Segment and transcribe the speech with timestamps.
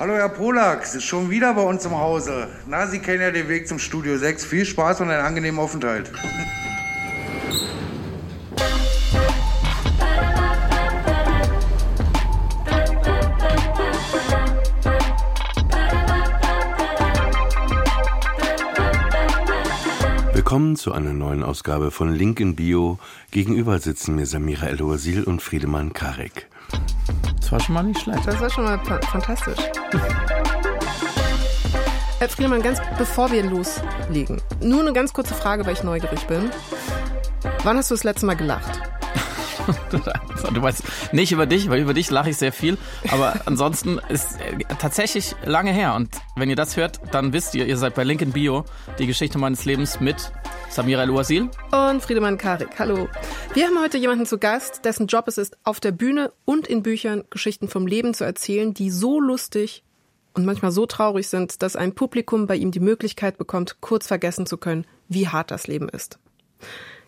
[0.00, 2.46] Hallo Herr Polak, schon wieder bei uns im Hause.
[2.68, 4.44] Na, Sie kennen ja den Weg zum Studio 6.
[4.44, 6.12] Viel Spaß und einen angenehmen Aufenthalt.
[20.32, 23.00] Willkommen zu einer neuen Ausgabe von Link in Bio.
[23.32, 26.46] Gegenüber sitzen mir Samira El-Oasil und Friedemann Karek.
[27.48, 28.26] Das war schon mal nicht schlecht.
[28.26, 29.56] Das war schon mal fantastisch.
[32.18, 36.50] Herr Friedemann, ganz bevor wir loslegen, nur eine ganz kurze Frage, weil ich neugierig bin.
[37.64, 38.82] Wann hast du das letzte Mal gelacht?
[40.54, 40.82] du weißt
[41.12, 42.78] nicht über dich, weil über dich lache ich sehr viel.
[43.10, 45.94] Aber ansonsten ist äh, tatsächlich lange her.
[45.94, 48.64] Und wenn ihr das hört, dann wisst ihr, ihr seid bei Lincoln Bio,
[48.98, 50.32] die Geschichte meines Lebens mit
[50.70, 52.78] Samira El-Ouasil und Friedemann Karik.
[52.78, 53.08] Hallo.
[53.54, 56.82] Wir haben heute jemanden zu Gast, dessen Job es ist, auf der Bühne und in
[56.82, 59.82] Büchern Geschichten vom Leben zu erzählen, die so lustig
[60.34, 64.46] und manchmal so traurig sind, dass ein Publikum bei ihm die Möglichkeit bekommt, kurz vergessen
[64.46, 66.18] zu können, wie hart das Leben ist.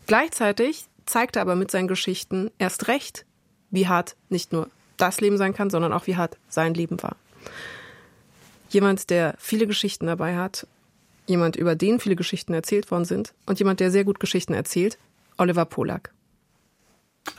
[0.06, 3.26] Gleichzeitig zeigt er aber mit seinen Geschichten erst recht,
[3.70, 7.16] wie hart nicht nur das Leben sein kann, sondern auch wie hart sein Leben war.
[8.68, 10.68] Jemand, der viele Geschichten dabei hat,
[11.26, 14.98] jemand, über den viele Geschichten erzählt worden sind und jemand, der sehr gut Geschichten erzählt,
[15.36, 16.12] Oliver Polak.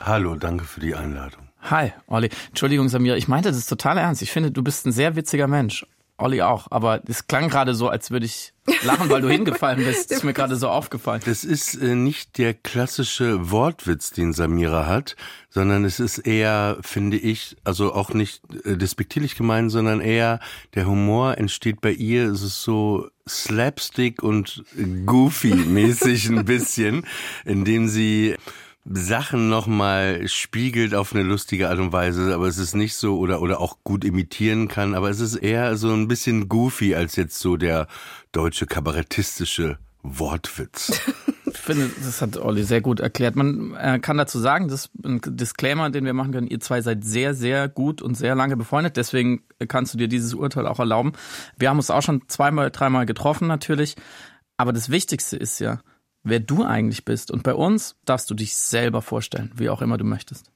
[0.00, 1.48] Hallo, danke für die Einladung.
[1.62, 2.28] Hi, Olli.
[2.48, 4.20] Entschuldigung, Samir, ich meinte das total ernst.
[4.20, 5.86] Ich finde, du bist ein sehr witziger Mensch.
[6.18, 8.52] Olli auch, aber es klang gerade so, als würde ich
[8.84, 10.10] lachen, weil du hingefallen bist.
[10.10, 11.20] Das ist mir gerade so aufgefallen.
[11.24, 15.16] Das ist äh, nicht der klassische Wortwitz, den Samira hat,
[15.50, 20.38] sondern es ist eher, finde ich, also auch nicht äh, despektierlich gemeint, sondern eher
[20.74, 24.64] der Humor entsteht bei ihr, es ist so slapstick und
[25.06, 27.06] goofy mäßig ein bisschen,
[27.44, 28.36] indem sie
[28.84, 33.40] Sachen nochmal spiegelt auf eine lustige Art und Weise, aber es ist nicht so oder
[33.40, 37.38] oder auch gut imitieren kann, aber es ist eher so ein bisschen goofy als jetzt
[37.38, 37.86] so der
[38.32, 41.00] deutsche kabarettistische Wortwitz.
[41.54, 43.36] Ich finde, das hat Olli sehr gut erklärt.
[43.36, 46.46] Man äh, kann dazu sagen, das ist ein Disclaimer, den wir machen können.
[46.46, 48.96] Ihr zwei seid sehr, sehr gut und sehr lange befreundet.
[48.96, 51.12] Deswegen kannst du dir dieses Urteil auch erlauben.
[51.58, 53.96] Wir haben uns auch schon zweimal, dreimal getroffen natürlich.
[54.56, 55.80] Aber das Wichtigste ist ja,
[56.22, 57.30] wer du eigentlich bist.
[57.30, 60.50] Und bei uns darfst du dich selber vorstellen, wie auch immer du möchtest.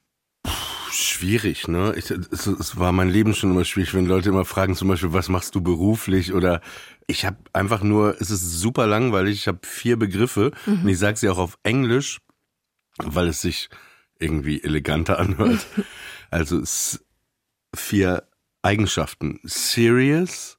[0.91, 1.93] Schwierig, ne?
[1.97, 5.13] Ich, es, es war mein Leben schon immer schwierig, wenn Leute immer fragen, zum Beispiel,
[5.13, 6.61] was machst du beruflich oder
[7.07, 10.81] ich habe einfach nur, es ist super langweilig, ich habe vier Begriffe mhm.
[10.83, 12.19] und ich sage sie auch auf Englisch,
[12.97, 13.69] weil es sich
[14.19, 15.65] irgendwie eleganter anhört.
[16.31, 16.61] also
[17.75, 18.27] vier
[18.61, 19.39] Eigenschaften.
[19.43, 20.57] Serious,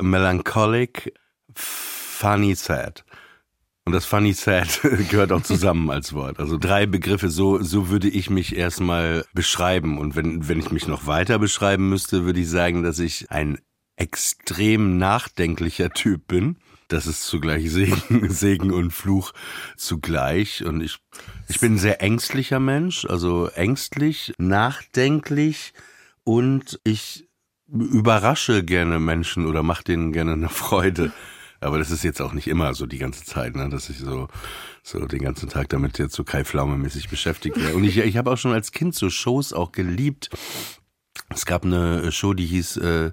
[0.00, 1.14] melancholic,
[1.54, 3.04] funny, sad.
[3.88, 6.40] Und das funny sad gehört auch zusammen als Wort.
[6.40, 9.96] Also drei Begriffe, so, so würde ich mich erstmal beschreiben.
[9.96, 13.58] Und wenn, wenn ich mich noch weiter beschreiben müsste, würde ich sagen, dass ich ein
[13.96, 16.56] extrem nachdenklicher Typ bin.
[16.88, 19.32] Das ist zugleich Segen, Segen und Fluch
[19.78, 20.66] zugleich.
[20.66, 20.98] Und ich,
[21.48, 25.72] ich bin ein sehr ängstlicher Mensch, also ängstlich, nachdenklich
[26.24, 27.26] und ich
[27.66, 31.10] überrasche gerne Menschen oder mache denen gerne eine Freude.
[31.60, 33.68] Aber das ist jetzt auch nicht immer so die ganze Zeit, ne?
[33.68, 34.28] dass ich so,
[34.82, 37.74] so den ganzen Tag damit jetzt so Kai Pflaume-mäßig beschäftigt wäre.
[37.74, 40.30] Und ich, ich habe auch schon als Kind so Shows auch geliebt.
[41.30, 43.10] Es gab eine Show, die hieß, äh,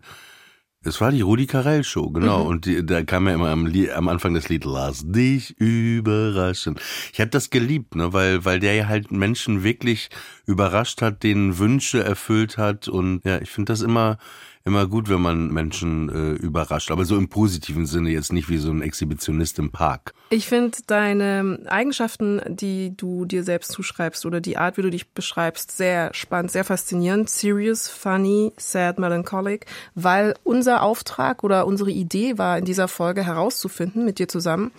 [0.85, 2.43] es war die Rudi Carell Show, genau.
[2.43, 2.47] Mhm.
[2.47, 6.75] Und die, da kam ja immer am, am Anfang das Lied Lass dich überraschen.
[7.11, 10.09] Ich habe das geliebt, ne, weil weil der ja halt Menschen wirklich
[10.45, 14.19] überrascht hat, denen Wünsche erfüllt hat und ja, ich finde das immer
[14.65, 18.57] immer gut, wenn man Menschen äh, überrascht, aber so im positiven Sinne jetzt nicht wie
[18.57, 20.13] so ein Exhibitionist im Park.
[20.31, 25.11] Ich finde deine Eigenschaften, die du dir selbst zuschreibst oder die Art, wie du dich
[25.11, 27.29] beschreibst, sehr spannend, sehr faszinierend.
[27.29, 34.03] Serious, funny, sad, melancholic, weil unser Auftrag oder unsere Idee war in dieser Folge herauszufinden
[34.03, 34.71] mit dir zusammen,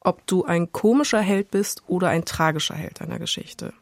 [0.00, 3.74] ob du ein komischer Held bist oder ein tragischer Held einer Geschichte.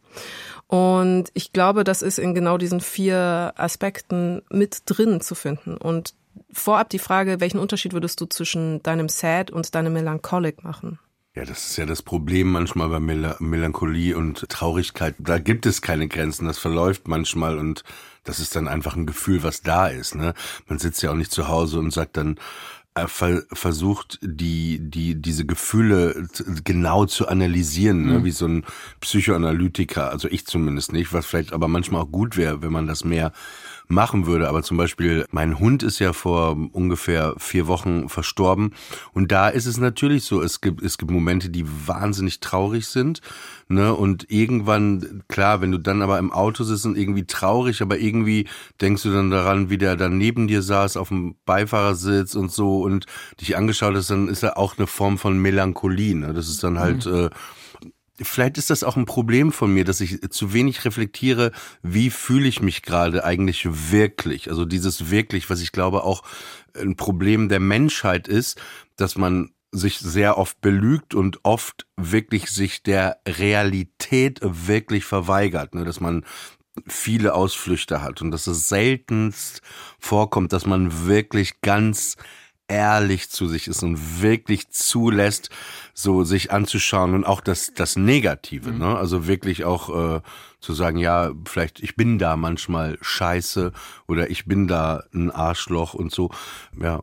[0.73, 5.77] Und ich glaube, das ist in genau diesen vier Aspekten mit drin zu finden.
[5.77, 6.15] Und
[6.51, 10.99] vorab die Frage, welchen Unterschied würdest du zwischen deinem Sad und deinem Melancholic machen?
[11.35, 15.15] Ja, das ist ja das Problem manchmal bei Mel Melancholie und Traurigkeit.
[15.19, 16.47] Da gibt es keine Grenzen.
[16.47, 17.85] Das verläuft manchmal und
[18.25, 20.15] das ist dann einfach ein Gefühl, was da ist.
[20.15, 20.33] Ne?
[20.69, 22.39] Man sitzt ja auch nicht zu Hause und sagt dann,
[22.95, 26.29] versucht, die, die, diese Gefühle
[26.63, 28.19] genau zu analysieren, ne?
[28.19, 28.25] Mhm.
[28.25, 28.65] wie so ein
[29.01, 33.05] Psychoanalytiker, also ich zumindest nicht, was vielleicht aber manchmal auch gut wäre, wenn man das
[33.05, 33.33] mehr
[33.93, 34.49] machen würde.
[34.49, 38.75] Aber zum Beispiel, mein Hund ist ja vor ungefähr vier Wochen verstorben.
[39.13, 43.21] Und da ist es natürlich so, es gibt, es gibt Momente, die wahnsinnig traurig sind.
[43.69, 43.95] Ne?
[43.95, 48.49] Und irgendwann, klar, wenn du dann aber im Auto sitzt und irgendwie traurig, aber irgendwie
[48.81, 52.83] denkst du dann daran, wie der dann neben dir saß auf dem Beifahrersitz und so
[52.83, 53.07] und
[53.41, 56.15] dich angeschaut hast, dann ist da auch eine Form von Melancholie.
[56.15, 56.33] Ne?
[56.33, 57.15] Das ist dann halt, mhm.
[57.15, 57.31] äh,
[58.21, 62.49] vielleicht ist das auch ein Problem von mir, dass ich zu wenig reflektiere, wie fühle
[62.49, 64.51] ich mich gerade eigentlich wirklich.
[64.51, 66.23] Also dieses wirklich, was ich glaube auch
[66.77, 68.61] ein Problem der Menschheit ist,
[68.97, 75.85] dass man sich sehr oft belügt und oft wirklich sich der Realität wirklich verweigert, ne?
[75.85, 76.25] dass man
[76.87, 79.63] viele Ausflüchte hat und dass es seltenst
[79.99, 82.17] vorkommt, dass man wirklich ganz
[82.73, 85.51] ehrlich zu sich ist und wirklich zulässt,
[85.93, 88.79] so sich anzuschauen und auch das, das Negative, mhm.
[88.79, 88.97] ne?
[88.97, 90.21] Also wirklich auch äh,
[90.61, 93.73] zu sagen, ja, vielleicht ich bin da manchmal scheiße
[94.09, 96.31] oder ich bin da ein Arschloch und so,
[96.81, 97.03] ja.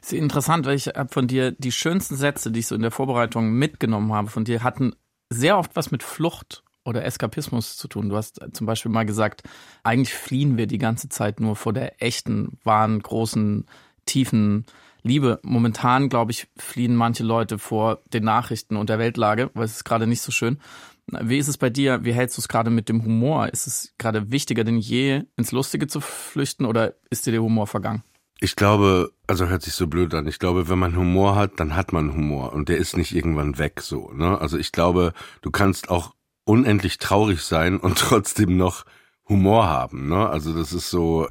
[0.00, 3.52] Ist interessant, weil ich von dir die schönsten Sätze, die ich so in der Vorbereitung
[3.52, 4.94] mitgenommen habe, von dir hatten
[5.28, 8.10] sehr oft was mit Flucht oder Eskapismus zu tun.
[8.10, 9.42] Du hast zum Beispiel mal gesagt,
[9.82, 13.66] eigentlich fliehen wir die ganze Zeit nur vor der echten, wahren, großen,
[14.04, 14.66] tiefen
[15.04, 15.38] Liebe.
[15.42, 19.84] Momentan, glaube ich, fliehen manche Leute vor den Nachrichten und der Weltlage, weil es ist
[19.84, 20.58] gerade nicht so schön.
[21.06, 22.04] Wie ist es bei dir?
[22.04, 23.48] Wie hältst du es gerade mit dem Humor?
[23.48, 27.66] Ist es gerade wichtiger denn je, ins Lustige zu flüchten oder ist dir der Humor
[27.66, 28.02] vergangen?
[28.40, 30.26] Ich glaube, also hört sich so blöd an.
[30.26, 33.58] Ich glaube, wenn man Humor hat, dann hat man Humor und der ist nicht irgendwann
[33.58, 34.10] weg so.
[34.12, 34.40] Ne?
[34.40, 35.12] Also ich glaube,
[35.42, 36.14] du kannst auch
[36.44, 38.84] unendlich traurig sein und trotzdem noch
[39.28, 40.08] Humor haben.
[40.08, 40.28] Ne?
[40.28, 41.28] Also das ist so,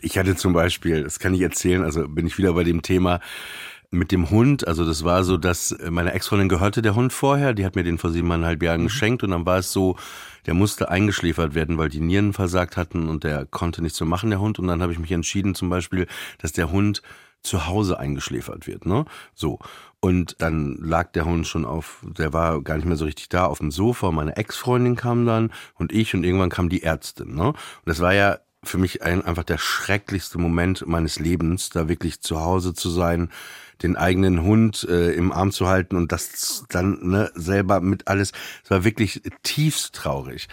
[0.00, 3.20] ich hatte zum Beispiel, das kann ich erzählen, also bin ich wieder bei dem Thema
[3.92, 4.66] mit dem Hund.
[4.66, 7.98] Also das war so, dass meine Ex-Freundin gehörte der Hund vorher, die hat mir den
[7.98, 8.86] vor siebeneinhalb Jahren mhm.
[8.86, 9.96] geschenkt und dann war es so,
[10.46, 14.30] der musste eingeschläfert werden, weil die Nieren versagt hatten und der konnte nichts so machen,
[14.30, 14.58] der Hund.
[14.58, 16.06] Und dann habe ich mich entschieden zum Beispiel,
[16.38, 17.02] dass der Hund
[17.42, 19.04] zu Hause eingeschläfert wird, ne?
[19.34, 19.58] So.
[20.00, 23.46] Und dann lag der Hund schon auf, der war gar nicht mehr so richtig da,
[23.46, 24.10] auf dem Sofa.
[24.10, 27.48] Meine Ex-Freundin kam dann und ich und irgendwann kam die Ärztin, ne?
[27.48, 32.20] Und das war ja für mich ein, einfach der schrecklichste Moment meines Lebens, da wirklich
[32.20, 33.30] zu Hause zu sein,
[33.82, 38.32] den eigenen Hund äh, im Arm zu halten und das dann ne, selber mit alles.
[38.64, 40.48] Es war wirklich tiefst traurig.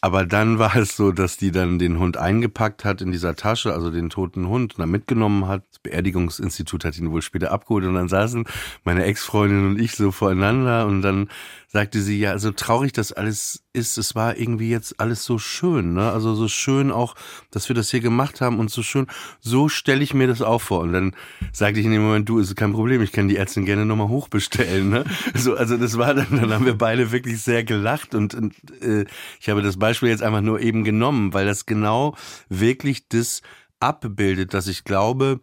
[0.00, 3.72] Aber dann war es so, dass die dann den Hund eingepackt hat in dieser Tasche,
[3.72, 5.64] also den toten Hund, und dann mitgenommen hat.
[5.70, 8.44] Das Beerdigungsinstitut hat ihn wohl später abgeholt und dann saßen
[8.84, 11.28] meine Ex-Freundin und ich so voreinander und dann
[11.72, 15.94] sagte sie, ja, so traurig das alles ist, es war irgendwie jetzt alles so schön,
[15.94, 16.12] ne?
[16.12, 17.14] Also so schön auch,
[17.50, 19.06] dass wir das hier gemacht haben und so schön,
[19.40, 20.80] so stelle ich mir das auch vor.
[20.80, 21.16] Und dann
[21.50, 24.08] sagte ich in dem Moment, du, ist kein Problem, ich kann die Ärztin gerne nochmal
[24.08, 25.04] hochbestellen, ne?
[25.34, 29.06] So, also das war dann, dann haben wir beide wirklich sehr gelacht und, und äh,
[29.40, 32.14] ich habe das Beispiel jetzt einfach nur eben genommen, weil das genau
[32.50, 33.40] wirklich das
[33.80, 35.40] abbildet, dass ich glaube,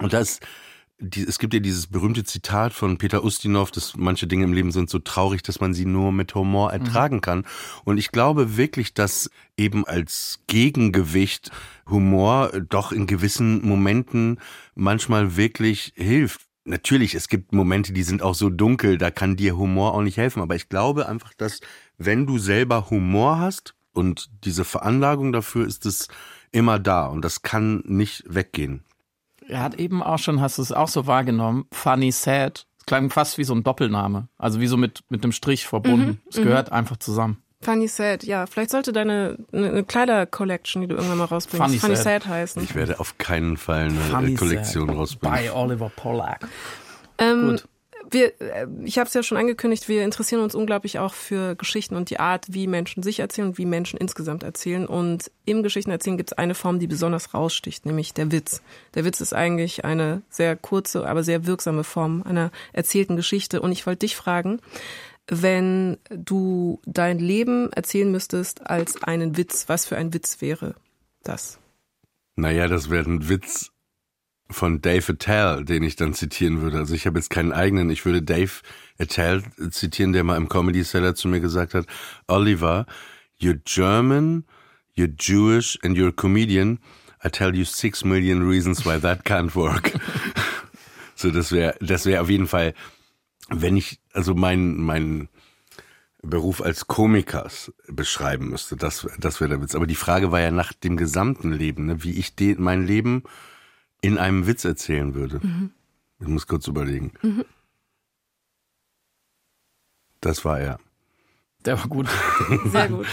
[0.00, 0.40] und das
[1.00, 4.72] die, es gibt ja dieses berühmte Zitat von Peter Ustinov, dass manche Dinge im Leben
[4.72, 6.80] sind so traurig, dass man sie nur mit Humor mhm.
[6.80, 7.20] ertragen mhm.
[7.20, 7.46] kann.
[7.84, 11.50] Und ich glaube wirklich, dass eben als Gegengewicht
[11.88, 14.40] Humor doch in gewissen Momenten
[14.74, 16.42] manchmal wirklich hilft.
[16.64, 20.18] Natürlich, es gibt Momente, die sind auch so dunkel, da kann dir Humor auch nicht
[20.18, 20.42] helfen.
[20.42, 21.60] Aber ich glaube einfach, dass
[21.96, 26.08] wenn du selber Humor hast und diese Veranlagung dafür ist es
[26.50, 28.82] immer da und das kann nicht weggehen.
[29.48, 32.66] Er hat eben auch schon, hast du es auch so wahrgenommen, Funny Sad.
[32.78, 34.28] Das klang fast wie so ein Doppelname.
[34.38, 36.06] Also wie so mit, mit einem Strich verbunden.
[36.06, 36.76] Mhm, es gehört mhm.
[36.76, 37.42] einfach zusammen.
[37.60, 38.46] Funny Sad, ja.
[38.46, 42.22] Vielleicht sollte deine eine Kleider-Collection, die du irgendwann mal rausbringst, Funny, Funny Sad.
[42.22, 42.26] Sad.
[42.26, 42.62] heißen.
[42.62, 44.96] Ich werde auf keinen Fall eine Funny Kollektion Sad.
[44.96, 45.36] rausbringen.
[45.36, 46.46] Bei Oliver Pollack.
[47.18, 47.64] Ähm, Gut
[48.10, 51.96] wir, äh, ich habe es ja schon angekündigt, wir interessieren uns unglaublich auch für Geschichten
[51.96, 54.86] und die Art, wie Menschen sich erzählen und wie Menschen insgesamt erzählen.
[54.86, 58.62] Und im Geschichtenerzählen gibt es eine Form, die besonders raussticht, nämlich der Witz.
[58.94, 63.60] Der Witz ist eigentlich eine sehr kurze, aber sehr wirksame Form einer erzählten Geschichte.
[63.60, 64.60] Und ich wollte dich fragen,
[65.26, 70.74] wenn du dein Leben erzählen müsstest als einen Witz, was für ein Witz wäre
[71.22, 71.58] das?
[72.36, 73.72] Naja, das wäre ein Witz
[74.50, 76.78] von Dave Attell, den ich dann zitieren würde.
[76.78, 78.52] Also ich habe jetzt keinen eigenen, ich würde Dave
[78.98, 81.86] Attell zitieren, der mal im Comedy Seller zu mir gesagt hat,
[82.26, 82.86] Oliver,
[83.40, 84.44] you're German,
[84.96, 86.78] you're Jewish and you're a comedian.
[87.24, 89.92] I tell you six million reasons why that can't work.
[91.14, 92.74] so, das wäre, das wäre auf jeden Fall,
[93.50, 95.28] wenn ich, also mein, mein
[96.22, 99.74] Beruf als Komikers beschreiben müsste, das, das wäre der Witz.
[99.74, 102.02] Aber die Frage war ja nach dem gesamten Leben, ne?
[102.02, 103.24] wie ich den, mein Leben
[104.00, 105.40] in einem Witz erzählen würde.
[105.42, 105.70] Mhm.
[106.20, 107.12] Ich muss kurz überlegen.
[107.22, 107.44] Mhm.
[110.20, 110.78] Das war er.
[111.64, 112.08] Der war gut.
[112.66, 113.06] Sehr gut.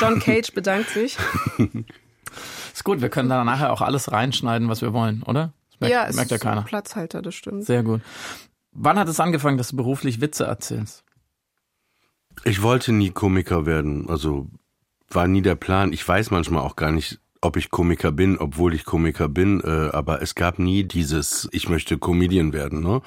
[0.00, 1.16] John Cage bedankt sich.
[2.72, 5.52] Ist gut, wir können da nachher auch alles reinschneiden, was wir wollen, oder?
[5.70, 6.60] Das merkt, ja, es merkt ja ist keiner.
[6.60, 7.64] ein Platzhalter, das stimmt.
[7.64, 8.00] Sehr gut.
[8.72, 11.04] Wann hat es angefangen, dass du beruflich Witze erzählst?
[12.44, 14.48] Ich wollte nie Komiker werden, also
[15.08, 15.92] war nie der Plan.
[15.92, 19.90] Ich weiß manchmal auch gar nicht, ob ich Komiker bin, obwohl ich Komiker bin, äh,
[19.92, 22.82] aber es gab nie dieses, ich möchte Comedian werden.
[22.82, 23.00] Ne?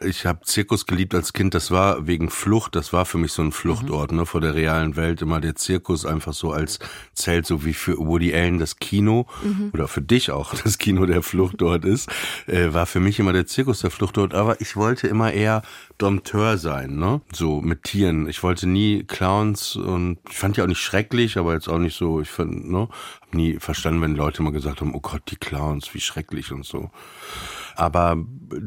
[0.00, 3.42] Ich habe Zirkus geliebt als Kind, das war wegen Flucht, das war für mich so
[3.42, 5.22] ein Fluchtort ne, vor der realen Welt.
[5.22, 6.78] Immer der Zirkus einfach so als
[7.14, 9.26] Zelt, so wie für Woody Allen das Kino
[9.72, 12.08] oder für dich auch das Kino der Fluchtort ist,
[12.46, 14.34] äh, war für mich immer der Zirkus der Fluchtort.
[14.34, 15.62] Aber ich wollte immer eher
[15.98, 17.20] Dompteur sein, ne?
[17.32, 18.28] so mit Tieren.
[18.28, 21.96] Ich wollte nie Clowns und ich fand die auch nicht schrecklich, aber jetzt auch nicht
[21.96, 22.88] so, ich fand, ne,
[23.20, 26.64] hab nie verstanden, wenn Leute mal gesagt haben, oh Gott, die Clowns, wie schrecklich und
[26.64, 26.90] so.
[27.78, 28.16] Aber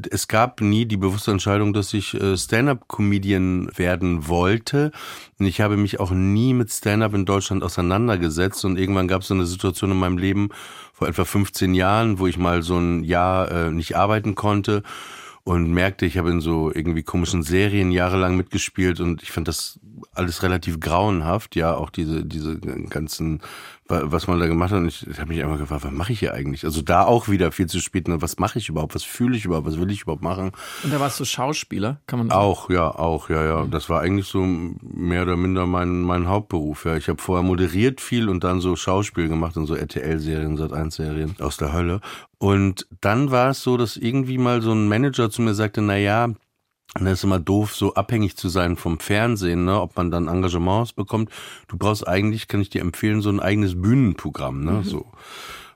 [0.10, 4.94] es gab nie die bewusste Entscheidung, dass ich äh, Stand-up-Comedian werden wollte.
[5.38, 8.63] Und ich habe mich auch nie mit Stand-up in Deutschland auseinandergesetzt.
[8.63, 10.48] Und irgendwann gab es so eine Situation in meinem Leben
[10.94, 14.82] vor etwa 15 Jahren, wo ich mal so ein Jahr äh, nicht arbeiten konnte
[15.44, 19.80] und merkte, ich habe in so irgendwie komischen Serien jahrelang mitgespielt und ich fand das
[20.13, 23.41] alles relativ grauenhaft, ja, auch diese diese ganzen
[23.91, 26.19] was man da gemacht hat und ich, ich habe mich einfach gefragt, was mache ich
[26.19, 26.63] hier eigentlich?
[26.63, 28.21] Also da auch wieder viel zu spät, ne?
[28.21, 28.95] was mache ich überhaupt?
[28.95, 29.67] Was fühle ich überhaupt?
[29.67, 30.51] Was will ich überhaupt machen?
[30.83, 32.41] Und da warst du Schauspieler, kann man sagen?
[32.41, 33.65] Auch, ja, auch, ja, ja.
[33.65, 36.95] Das war eigentlich so mehr oder minder mein mein Hauptberuf, ja.
[36.95, 41.57] Ich habe vorher moderiert viel und dann so Schauspiel gemacht in so RTL-Serien, Sat1-Serien aus
[41.57, 42.01] der Hölle.
[42.38, 45.95] Und dann war es so, dass irgendwie mal so ein Manager zu mir sagte, na
[45.98, 46.29] ja,
[47.00, 50.27] und das ist immer doof, so abhängig zu sein vom Fernsehen, ne, ob man dann
[50.27, 51.29] Engagements bekommt.
[51.67, 55.05] Du brauchst eigentlich, kann ich dir empfehlen, so ein eigenes Bühnenprogramm, ne, so.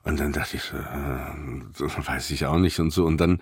[0.06, 3.06] Und dann dachte ich, äh, das weiß ich auch nicht und so.
[3.06, 3.40] Und dann,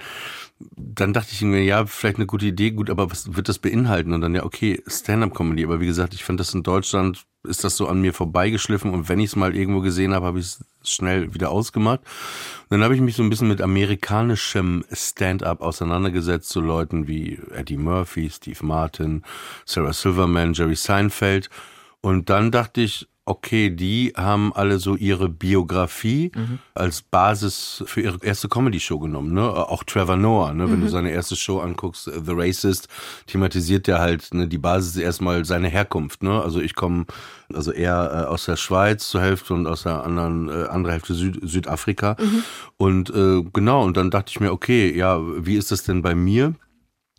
[0.60, 4.14] dann dachte ich mir, ja, vielleicht eine gute Idee, gut, aber was wird das beinhalten?
[4.14, 5.66] Und dann ja, okay, Stand-up-Comedy.
[5.66, 8.92] Aber wie gesagt, ich fand das in Deutschland, ist das so an mir vorbeigeschliffen.
[8.92, 12.00] Und wenn ich es mal irgendwo gesehen habe, habe ich es schnell wieder ausgemacht.
[12.70, 17.40] Und dann habe ich mich so ein bisschen mit amerikanischem Stand-up auseinandergesetzt, so Leuten wie
[17.52, 19.24] Eddie Murphy, Steve Martin,
[19.66, 21.50] Sarah Silverman, Jerry Seinfeld.
[22.00, 26.60] Und dann dachte ich, okay, die haben alle so ihre Biografie mhm.
[26.74, 29.34] als Basis für ihre erste Comedy-Show genommen.
[29.34, 29.44] Ne?
[29.44, 30.70] Auch Trevor Noah, ne?
[30.70, 32.90] wenn du seine erste Show anguckst, The Racist,
[33.28, 34.48] thematisiert ja halt, ne?
[34.48, 36.22] die Basis erstmal seine Herkunft.
[36.22, 36.42] Ne?
[36.42, 37.06] Also ich komme
[37.54, 41.14] also eher äh, aus der Schweiz zur Hälfte und aus der anderen äh, andere Hälfte
[41.14, 42.18] Süd Südafrika.
[42.20, 42.44] Mhm.
[42.78, 46.14] Und äh, genau, und dann dachte ich mir, okay, ja, wie ist das denn bei
[46.14, 46.56] mir?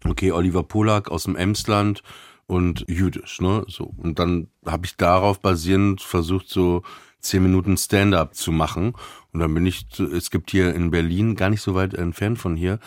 [0.06, 2.02] Okay, Oliver Polak aus dem Emsland,
[2.46, 3.64] und jüdisch, ne?
[3.68, 3.92] So.
[3.96, 6.82] Und dann habe ich darauf basierend versucht, so
[7.20, 8.94] zehn Minuten Stand-up zu machen.
[9.32, 12.54] Und dann bin ich, es gibt hier in Berlin, gar nicht so weit entfernt von
[12.54, 12.78] hier,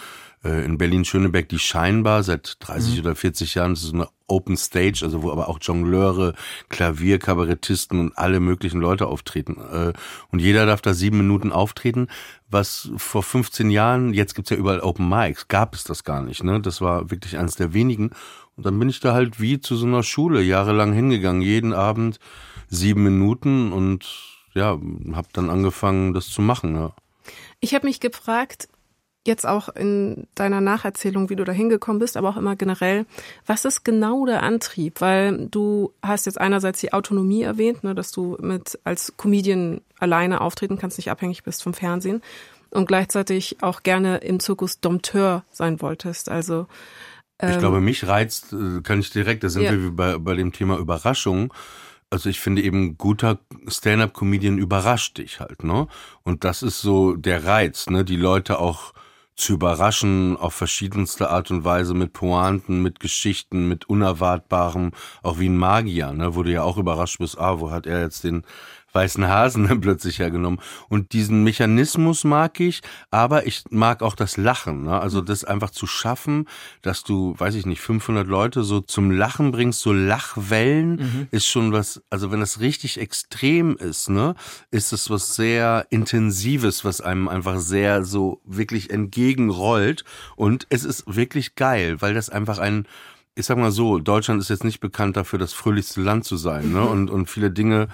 [0.44, 3.00] äh, in Berlin-Schöneberg die Scheinbar seit 30 mhm.
[3.02, 3.74] oder 40 Jahren.
[3.74, 6.36] Das ist eine Open Stage, also wo aber auch Jongleure,
[6.70, 9.58] Klavier, Kabarettisten und alle möglichen Leute auftreten.
[9.72, 9.94] Äh,
[10.32, 12.08] und jeder darf da sieben Minuten auftreten,
[12.50, 16.44] was vor 15 Jahren, jetzt gibt's ja überall Open Mics, gab es das gar nicht.
[16.44, 16.62] Ne?
[16.62, 18.12] Das war wirklich eines der wenigen.
[18.58, 22.20] Und dann bin ich da halt wie zu so einer Schule jahrelang hingegangen, jeden Abend
[22.68, 24.06] sieben Minuten und
[24.54, 24.80] ja,
[25.14, 26.76] habe dann angefangen, das zu machen.
[26.76, 26.94] Ja.
[27.60, 28.68] Ich habe mich gefragt,
[29.28, 33.06] jetzt auch in deiner Nacherzählung, wie du da hingekommen bist, aber auch immer generell,
[33.46, 35.02] was ist genau der Antrieb?
[35.02, 40.42] Weil du hast jetzt einerseits die Autonomie erwähnt, ne, dass du mit als Comedian alleine
[40.42, 42.24] auftreten kannst, nicht abhängig bist vom Fernsehen
[42.72, 46.30] und gleichzeitig auch gerne im Zirkus Dompteur sein wolltest.
[46.30, 46.68] Also
[47.41, 49.72] ich ähm, glaube, mich reizt, äh, kann ich direkt, da sind Ja.
[49.72, 51.53] wir bei, bei dem Thema Überraschung.
[52.10, 55.88] Also ich finde eben, guter Stand-up-Comedian überrascht dich halt, ne?
[56.24, 58.06] Und das ist so der Reiz, ne?
[58.06, 58.94] Die Leute auch
[59.36, 64.91] zu überraschen auf verschiedenste Art und Weise mit Pointen, mit Geschichten, mit Unerwartbarem,
[65.22, 66.34] auch wie ein Magier, ne?
[66.36, 68.44] Wo du ja auch überrascht bist, ah, wo hat er jetzt den
[68.94, 70.60] weißen Hasen dann plötzlich hergenommen.
[70.89, 74.84] Und diesen Mechanismus mag ich, aber ich mag auch das Lachen.
[74.84, 75.00] Ne?
[75.00, 76.48] Also das einfach zu schaffen,
[76.82, 81.72] dass du, weiß ich nicht, 500 Leute so zum Lachen bringst, so Lachwellen, ist schon
[81.72, 84.36] was, also wenn das richtig extrem ist, ne,
[84.72, 90.03] ist es was sehr Intensives, was einem einfach sehr so wirklich entgegenrollt.
[90.36, 92.88] Und es ist wirklich geil, weil das einfach ein
[93.36, 96.72] ich sag mal so, Deutschland ist jetzt nicht bekannt dafür, das fröhlichste Land zu sein,
[96.72, 96.82] ne?
[96.82, 97.88] Und, und viele Dinge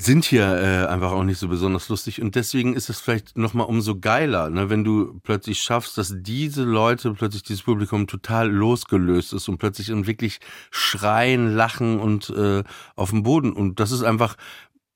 [0.00, 3.52] sind hier äh, einfach auch nicht so besonders lustig und deswegen ist es vielleicht noch
[3.52, 8.48] mal umso geiler, ne, wenn du plötzlich schaffst, dass diese Leute plötzlich dieses Publikum total
[8.48, 10.38] losgelöst ist und plötzlich dann wirklich
[10.70, 12.62] schreien, lachen und äh,
[12.94, 14.36] auf dem Boden und das ist einfach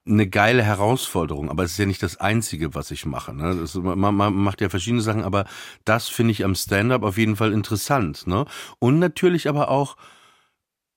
[0.07, 3.35] eine geile Herausforderung, aber es ist ja nicht das einzige, was ich mache.
[3.35, 3.57] Ne?
[3.57, 5.47] Das, man, man macht ja verschiedene Sachen, aber
[5.85, 8.27] das finde ich am Stand-up auf jeden Fall interessant.
[8.27, 8.45] Ne?
[8.81, 9.97] Und natürlich aber auch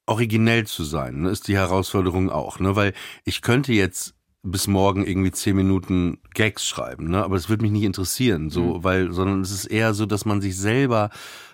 [0.06, 2.76] originell zu sein, ne, ist die Herausforderung auch, ne?
[2.76, 2.94] Weil
[3.24, 7.24] ich könnte jetzt bis morgen irgendwie zehn Minuten Gags schreiben, ne?
[7.24, 8.84] Aber es wird mich nicht interessieren, so, mhm.
[8.84, 11.10] weil, sondern es ist eher so, dass man sich selber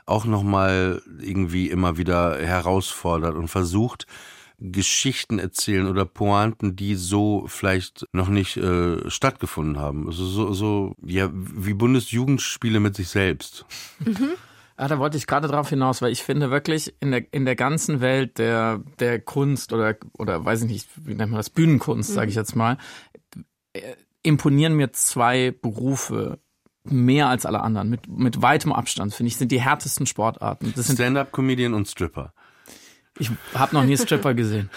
[0.05, 4.07] auch nochmal irgendwie immer wieder herausfordert und versucht,
[4.61, 10.05] Geschichten erzählen oder Pointen, die so vielleicht noch nicht äh, stattgefunden haben.
[10.05, 13.65] Also so, so, ja, wie Bundesjugendspiele mit sich selbst.
[13.99, 14.33] Mhm.
[14.81, 17.55] Ah, da wollte ich gerade drauf hinaus, weil ich finde wirklich in der, in der
[17.55, 22.09] ganzen Welt der, der Kunst oder, oder weiß ich nicht, wie nennt man das, Bühnenkunst,
[22.09, 22.13] mhm.
[22.15, 22.79] sage ich jetzt mal,
[23.73, 23.81] äh,
[24.23, 26.39] imponieren mir zwei Berufe
[26.83, 30.73] mehr als alle anderen, mit, mit weitem Abstand, finde ich, sind die härtesten Sportarten.
[30.75, 32.33] Das sind Stand-up-Comedian und Stripper.
[33.19, 34.71] Ich habe noch nie Stripper gesehen.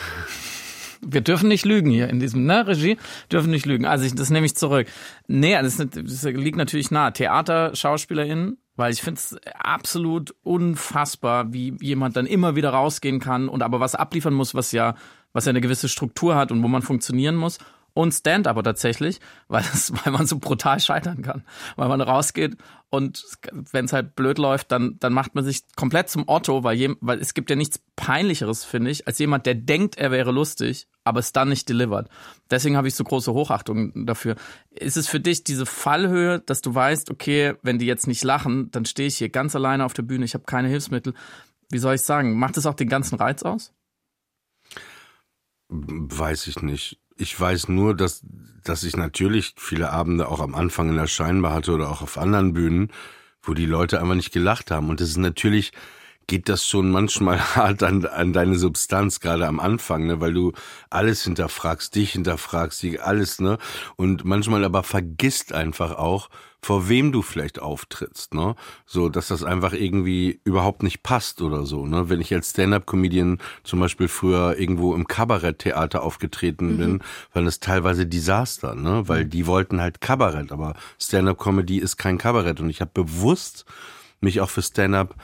[1.00, 2.98] Wir dürfen nicht lügen hier in diesem, ne, Regie?
[3.32, 3.86] Dürfen nicht lügen.
[3.86, 4.86] Also ich, das nehme ich zurück.
[5.28, 7.14] Nee, das, das liegt natürlich nahe.
[7.14, 13.48] Theater, SchauspielerInnen, weil ich finde es absolut unfassbar, wie jemand dann immer wieder rausgehen kann
[13.48, 14.94] und aber was abliefern muss, was ja,
[15.32, 17.58] was ja eine gewisse Struktur hat und wo man funktionieren muss
[17.94, 21.44] und Stand-Upper tatsächlich, weil, das, weil man so brutal scheitern kann.
[21.76, 22.56] Weil man rausgeht
[22.90, 23.24] und
[23.72, 26.94] wenn es halt blöd läuft, dann, dann macht man sich komplett zum Otto, weil, je,
[27.00, 30.88] weil es gibt ja nichts Peinlicheres, finde ich, als jemand, der denkt, er wäre lustig,
[31.04, 32.08] aber es dann nicht delivert.
[32.50, 34.36] Deswegen habe ich so große Hochachtung dafür.
[34.70, 38.70] Ist es für dich diese Fallhöhe, dass du weißt, okay, wenn die jetzt nicht lachen,
[38.70, 41.14] dann stehe ich hier ganz alleine auf der Bühne, ich habe keine Hilfsmittel.
[41.70, 42.38] Wie soll ich sagen?
[42.38, 43.72] Macht es auch den ganzen Reiz aus?
[45.68, 47.00] Weiß ich nicht.
[47.16, 48.22] Ich weiß nur, dass,
[48.64, 52.18] dass ich natürlich viele Abende auch am Anfang in der Scheinbar hatte oder auch auf
[52.18, 52.90] anderen Bühnen,
[53.42, 54.88] wo die Leute einfach nicht gelacht haben.
[54.90, 55.72] Und das ist natürlich,
[56.26, 60.52] geht das schon manchmal hart an, an deine Substanz, gerade am Anfang, ne, weil du
[60.90, 63.58] alles hinterfragst, dich hinterfragst, die, alles, ne,
[63.96, 66.28] und manchmal aber vergisst einfach auch,
[66.64, 68.56] vor wem du vielleicht auftrittst, ne?
[68.86, 72.08] So, dass das einfach irgendwie überhaupt nicht passt oder so, ne?
[72.08, 76.78] Wenn ich als Stand-up-Comedian zum Beispiel früher irgendwo im Kabaretttheater aufgetreten mhm.
[76.78, 77.02] bin,
[77.34, 79.06] waren das teilweise Desaster, ne?
[79.06, 79.30] Weil mhm.
[79.30, 83.66] die wollten halt Kabarett, aber Stand-up-Comedy ist kein Kabarett und ich habe bewusst
[84.22, 85.14] mich auch für Stand-up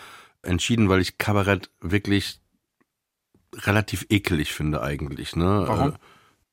[0.42, 2.40] entschieden, weil ich Kabarett wirklich
[3.54, 5.36] relativ ekelig finde eigentlich.
[5.36, 5.64] Ne?
[5.66, 5.90] Warum?
[5.90, 5.98] Äh,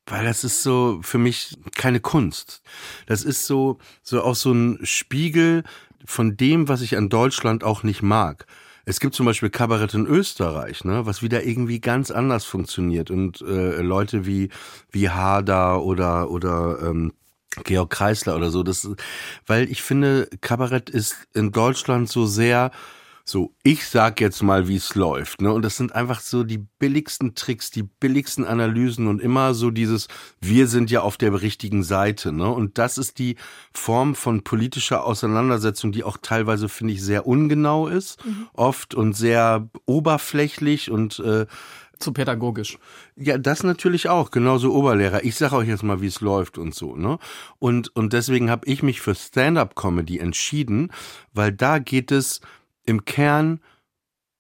[0.08, 2.62] weil das ist so für mich keine Kunst.
[3.08, 5.64] Das ist so so auch so ein Spiegel
[6.06, 8.46] von dem, was ich an Deutschland auch nicht mag.
[8.86, 13.42] Es gibt zum Beispiel Kabarett in Österreich, ne, was wieder irgendwie ganz anders funktioniert und
[13.42, 14.50] äh, Leute wie
[14.92, 17.12] wie Hader oder oder ähm,
[17.64, 18.88] Georg Kreisler oder so, das,
[19.46, 22.72] weil ich finde, Kabarett ist in Deutschland so sehr
[23.30, 25.52] so, ich sag jetzt mal, wie es läuft, ne?
[25.52, 30.08] Und das sind einfach so die billigsten Tricks, die billigsten Analysen und immer so dieses,
[30.40, 32.50] wir sind ja auf der richtigen Seite, ne?
[32.50, 33.36] Und das ist die
[33.74, 38.48] Form von politischer Auseinandersetzung, die auch teilweise, finde ich, sehr ungenau ist, mhm.
[38.54, 41.48] oft und sehr oberflächlich und äh,
[42.00, 42.78] zu pädagogisch.
[43.18, 45.26] Ja, das natürlich auch, genauso Oberlehrer.
[45.26, 47.20] Ich sage euch jetzt mal, wie es läuft und so, ne?
[47.60, 50.94] Und und deswegen habe ich mich für Stand-up Comedy entschieden,
[51.34, 52.40] weil da geht es
[52.88, 53.60] im Kern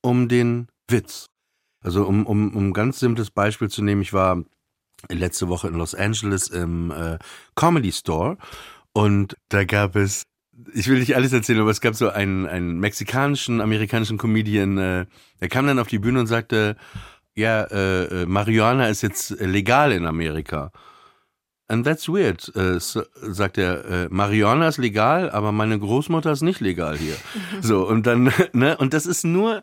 [0.01, 1.27] um den Witz.
[1.83, 4.43] Also um, um, um ein ganz simples Beispiel zu nehmen, ich war
[5.10, 7.19] letzte Woche in Los Angeles im äh,
[7.55, 8.38] Comedy Store
[8.93, 10.23] und da gab es,
[10.73, 15.05] ich will nicht alles erzählen, aber es gab so einen, einen mexikanischen, amerikanischen Comedian, äh,
[15.39, 16.75] der kam dann auf die Bühne und sagte,
[17.36, 20.71] ja, äh, äh Marihuana ist jetzt legal in Amerika.
[21.69, 23.86] And that's weird, äh, so, sagt er.
[23.86, 27.15] Äh, Marihuana ist legal, aber meine Großmutter ist nicht legal hier.
[27.62, 29.62] so, und dann, ne, und das ist nur,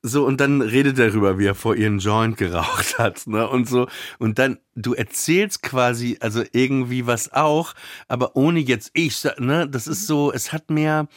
[0.00, 3.68] so, und dann redet er darüber, wie er vor ihren Joint geraucht hat, ne, und
[3.68, 3.88] so.
[4.18, 7.74] Und dann, du erzählst quasi, also irgendwie was auch,
[8.08, 11.08] aber ohne jetzt ich, ne, das ist so, es hat mehr,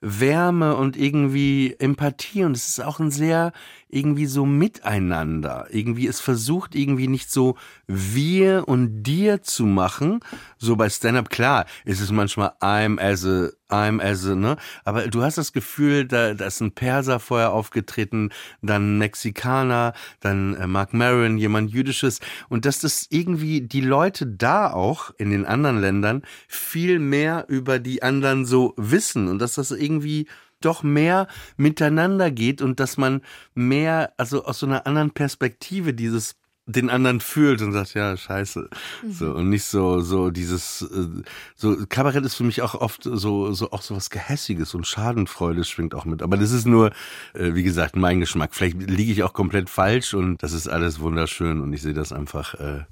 [0.00, 3.52] Wärme und irgendwie Empathie und es ist auch ein sehr
[3.88, 5.66] irgendwie so miteinander.
[5.70, 10.20] Irgendwie es versucht irgendwie nicht so wir und dir zu machen.
[10.58, 14.56] So bei Stand-up klar ist es manchmal I'm as a I'm as a, ne?
[14.84, 18.30] Aber du hast das Gefühl, da, da ist ein Perser vorher aufgetreten,
[18.62, 24.72] dann Mexikaner, dann äh, Mark Maron, jemand Jüdisches und dass das irgendwie die Leute da
[24.72, 29.72] auch in den anderen Ländern viel mehr über die anderen so wissen und dass das
[29.72, 30.28] irgendwie
[30.60, 33.22] doch mehr miteinander geht und dass man
[33.54, 36.36] mehr, also aus so einer anderen Perspektive dieses
[36.68, 38.68] den anderen fühlt und sagt, ja, scheiße.
[39.02, 39.12] Mhm.
[39.12, 41.22] So, und nicht so, so dieses, äh,
[41.54, 45.62] so, Kabarett ist für mich auch oft so, so, auch so was Gehässiges und Schadenfreude
[45.62, 46.22] schwingt auch mit.
[46.22, 46.90] Aber das ist nur,
[47.34, 48.52] äh, wie gesagt, mein Geschmack.
[48.54, 52.12] Vielleicht liege ich auch komplett falsch und das ist alles wunderschön und ich sehe das
[52.12, 52.84] einfach, äh,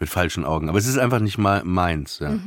[0.00, 0.68] mit falschen Augen.
[0.68, 2.18] Aber es ist einfach nicht mal meins.
[2.18, 2.38] Ja.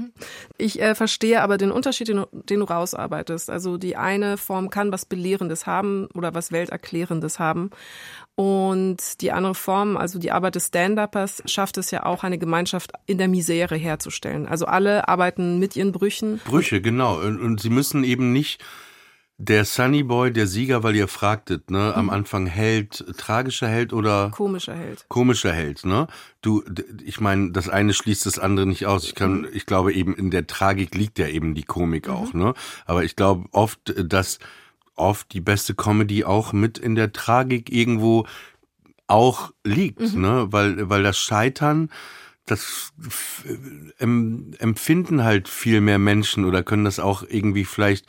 [0.58, 3.50] Ich äh, verstehe aber den Unterschied, den, du- den du rausarbeitest.
[3.50, 7.70] Also die eine Form kann was Belehrendes haben oder was Welterklärendes haben.
[8.36, 12.92] Und die andere Form, also die Arbeit des Stand-Uppers, schafft es ja auch, eine Gemeinschaft
[13.06, 14.48] in der Misere herzustellen.
[14.48, 16.42] Also alle arbeiten mit ihren Brüchen.
[16.46, 17.20] Brüche, genau.
[17.20, 18.60] Und, und sie müssen eben nicht
[19.38, 24.30] der Sunny Boy, der Sieger, weil ihr fragtet, ne, am Anfang Held, tragischer Held oder
[24.30, 25.06] Komischer Held.
[25.10, 26.08] komischer Held, ne?
[26.42, 26.64] Du,
[27.04, 29.06] ich meine, das eine schließt das andere nicht aus.
[29.06, 32.54] Ich kann, ich glaube eben in der Tragik liegt ja eben die Komik auch, ne?
[32.86, 34.40] Aber ich glaube oft, äh, dass
[34.96, 38.28] oft die beste Comedy auch mit in der Tragik irgendwo
[39.08, 40.48] auch liegt, ne?
[40.52, 41.90] Weil, weil das Scheitern,
[42.46, 42.94] das
[43.98, 48.06] em, empfinden halt viel mehr Menschen oder können das auch irgendwie vielleicht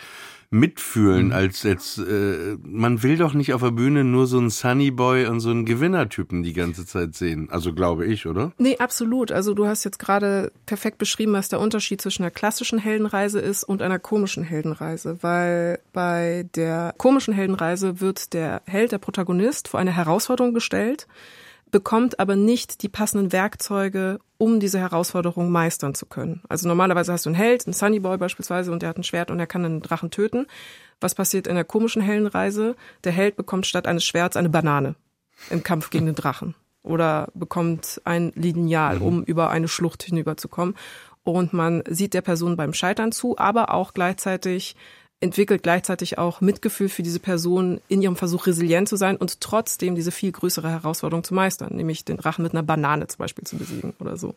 [0.54, 4.92] mitfühlen, als jetzt, äh, man will doch nicht auf der Bühne nur so einen Sunny
[4.92, 7.48] Boy und so einen Gewinnertypen die ganze Zeit sehen.
[7.50, 8.52] Also glaube ich, oder?
[8.56, 9.32] Nee, absolut.
[9.32, 13.64] Also du hast jetzt gerade perfekt beschrieben, was der Unterschied zwischen einer klassischen Heldenreise ist
[13.64, 15.18] und einer komischen Heldenreise.
[15.22, 21.08] Weil bei der komischen Heldenreise wird der Held, der Protagonist, vor eine Herausforderung gestellt,
[21.74, 26.40] bekommt aber nicht die passenden Werkzeuge, um diese Herausforderung meistern zu können.
[26.48, 29.28] Also normalerweise hast du einen Held, einen Sunny Boy beispielsweise, und der hat ein Schwert
[29.32, 30.46] und er kann einen Drachen töten.
[31.00, 32.76] Was passiert in der komischen Heldenreise?
[33.02, 34.94] Der Held bekommt statt eines Schwerts eine Banane
[35.50, 40.76] im Kampf gegen den Drachen oder bekommt ein Lineal, um über eine Schlucht hinüberzukommen.
[41.24, 44.76] Und man sieht der Person beim Scheitern zu, aber auch gleichzeitig
[45.24, 49.94] entwickelt gleichzeitig auch Mitgefühl für diese Person in ihrem Versuch resilient zu sein und trotzdem
[49.94, 53.56] diese viel größere Herausforderung zu meistern, nämlich den Drachen mit einer Banane zum Beispiel zu
[53.56, 54.34] besiegen oder so.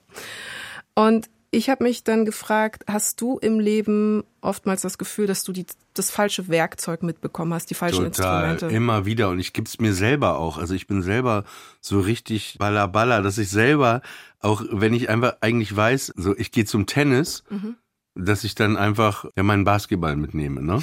[0.96, 5.52] Und ich habe mich dann gefragt, hast du im Leben oftmals das Gefühl, dass du
[5.52, 8.76] die, das falsche Werkzeug mitbekommen hast, die falschen Total, Instrumente?
[8.76, 9.30] immer wieder.
[9.30, 10.58] Und ich gib's mir selber auch.
[10.58, 11.44] Also ich bin selber
[11.82, 14.02] so richtig baller baller, dass ich selber,
[14.40, 17.44] auch wenn ich einfach eigentlich weiß, so ich gehe zum Tennis,
[18.18, 20.62] dass ich dann einfach ja meinen Basketball mitnehme.
[20.62, 20.82] Ne?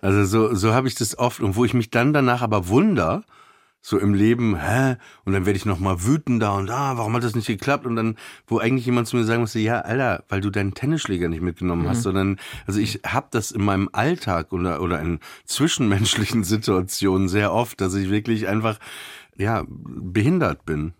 [0.00, 1.40] Also so, so habe ich das oft.
[1.40, 3.24] Und wo ich mich dann danach aber wunder,
[3.86, 4.96] so im Leben, hä?
[5.26, 7.84] Und dann werde ich noch mal wütender und ah, warum hat das nicht geklappt?
[7.84, 8.16] Und dann,
[8.46, 11.86] wo eigentlich jemand zu mir sagen musste, ja, Alter, weil du deinen Tennisschläger nicht mitgenommen
[11.86, 17.52] hast, sondern, also ich habe das in meinem Alltag oder, oder in zwischenmenschlichen Situationen sehr
[17.52, 18.78] oft, dass ich wirklich einfach,
[19.36, 20.94] ja, behindert bin.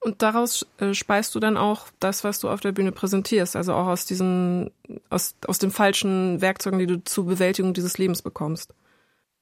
[0.00, 3.72] Und daraus äh, speist du dann auch das, was du auf der Bühne präsentierst, also
[3.74, 4.70] auch aus diesen,
[5.10, 8.72] aus, aus den falschen Werkzeugen, die du zur Bewältigung dieses Lebens bekommst.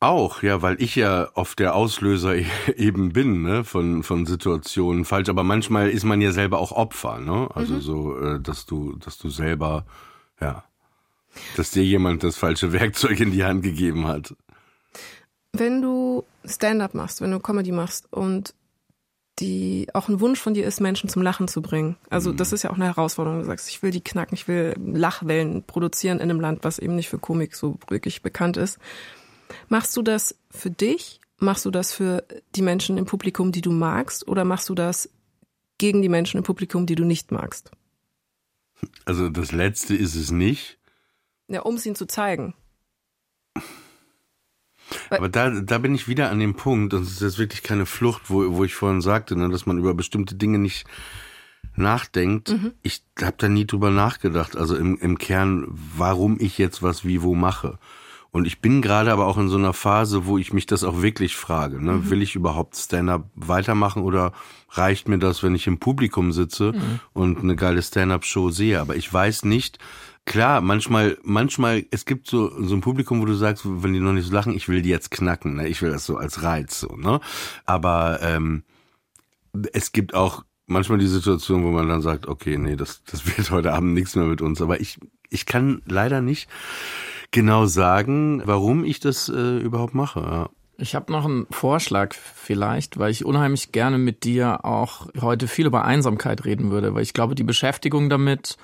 [0.01, 2.35] Auch, ja, weil ich ja oft der Auslöser
[2.77, 5.29] eben bin, ne, von, von Situationen falsch.
[5.29, 7.49] Aber manchmal ist man ja selber auch Opfer, ne?
[7.55, 9.85] Also so, äh, dass du, dass du selber,
[10.40, 10.64] ja,
[11.57, 14.35] dass dir jemand das falsche Werkzeug in die Hand gegeben hat.
[15.53, 18.55] Wenn du Stand-up machst, wenn du Comedy machst und
[19.40, 21.97] die auch ein Wunsch von dir ist, Menschen zum Lachen zu bringen.
[22.09, 23.40] Also das ist ja auch eine Herausforderung.
[23.40, 26.94] Du sagst, ich will die knacken, ich will Lachwellen produzieren in einem Land, was eben
[26.94, 28.79] nicht für Komik so wirklich bekannt ist.
[29.68, 31.20] Machst du das für dich?
[31.38, 34.27] Machst du das für die Menschen im Publikum, die du magst?
[34.29, 35.11] Oder machst du das
[35.79, 37.73] gegen die Menschen im Publikum, die du nicht magst?
[39.05, 40.79] Also das letzte ist es nicht.
[41.49, 42.55] Ja, um es ihnen zu zeigen.
[45.11, 47.87] Aber da, da bin ich wieder an dem Punkt, und es ist jetzt wirklich keine
[47.87, 50.87] Flucht, wo, wo ich vorhin sagte, ne, dass man über bestimmte Dinge nicht
[51.77, 52.55] nachdenkt.
[52.83, 54.57] Ich habe da nie drüber nachgedacht.
[54.57, 57.79] Also im, im Kern, warum ich jetzt was wie wo mache.
[58.31, 61.03] Und ich bin gerade aber auch in so einer Phase, wo ich mich das auch
[61.03, 61.81] wirklich frage.
[61.81, 62.11] Ne?
[62.11, 64.33] Will ich überhaupt Stand-up weitermachen oder
[64.70, 66.75] reicht mir das, wenn ich im Publikum sitze
[67.12, 68.81] und eine geile Stand-up-Show sehe?
[68.81, 69.79] Aber ich weiß nicht,
[70.27, 74.13] Klar, manchmal, manchmal, es gibt so, so ein Publikum, wo du sagst, wenn die noch
[74.13, 75.69] nicht so lachen, ich will die jetzt knacken, ne?
[75.69, 77.21] ich will das so als Reiz, so, ne?
[77.67, 78.65] Aber ähm,
[79.73, 83.51] es gibt auch manchmal die Situation, wo man dann sagt, okay, nee, das, das wird
[83.51, 84.63] heute Abend nichts mehr mit uns.
[84.63, 86.49] Aber ich, ich kann leider nicht
[87.31, 90.21] genau sagen, warum ich das äh, überhaupt mache.
[90.21, 90.51] Ja.
[90.77, 95.67] Ich habe noch einen Vorschlag vielleicht, weil ich unheimlich gerne mit dir auch heute viel
[95.67, 98.57] über Einsamkeit reden würde, weil ich glaube, die Beschäftigung damit,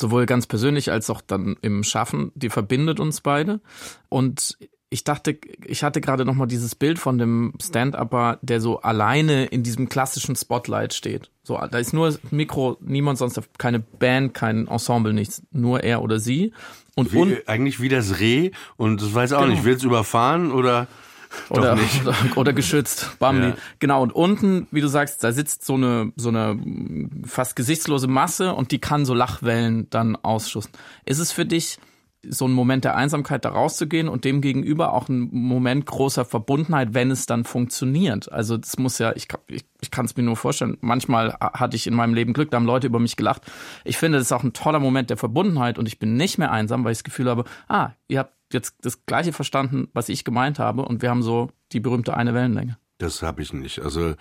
[0.00, 3.60] sowohl ganz persönlich als auch dann im Schaffen, die verbindet uns beide.
[4.08, 4.58] Und
[4.92, 9.46] ich dachte, ich hatte gerade noch mal dieses Bild von dem Stand-Upper, der so alleine
[9.46, 11.30] in diesem klassischen Spotlight steht.
[11.44, 16.02] So, da ist nur das Mikro, niemand sonst, keine Band, kein Ensemble, nichts, nur er
[16.02, 16.52] oder sie.
[16.96, 19.52] Und, Wie, un eigentlich wie das Reh und das weiß auch Genau.
[19.52, 20.88] nicht, will's überfahren oder
[21.48, 23.16] oder, oder, oder geschützt.
[23.18, 23.48] Bambi.
[23.48, 23.56] Ja.
[23.78, 28.08] Genau, und unten, wie du sagst, da sitzt so eine, so eine mm, fast gesichtslose
[28.08, 30.72] Masse und die kann so Lachwellen dann ausschussen.
[31.04, 31.78] Ist es für dich
[32.28, 36.92] so ein Moment der Einsamkeit da rauszugehen und dem gegenüber auch ein Moment großer Verbundenheit,
[36.92, 38.30] wenn es dann funktioniert.
[38.30, 41.86] Also das muss ja, ich, ich, ich kann es mir nur vorstellen, manchmal hatte ich
[41.86, 43.42] in meinem Leben Glück, da haben Leute über mich gelacht.
[43.84, 46.52] Ich finde, das ist auch ein toller Moment der Verbundenheit und ich bin nicht mehr
[46.52, 50.24] einsam, weil ich das Gefühl habe, ah, ihr habt jetzt das gleiche verstanden, was ich
[50.24, 52.78] gemeint habe und wir haben so die berühmte eine Wellenlänge.
[52.98, 53.80] Das habe ich nicht.
[53.80, 54.14] Also,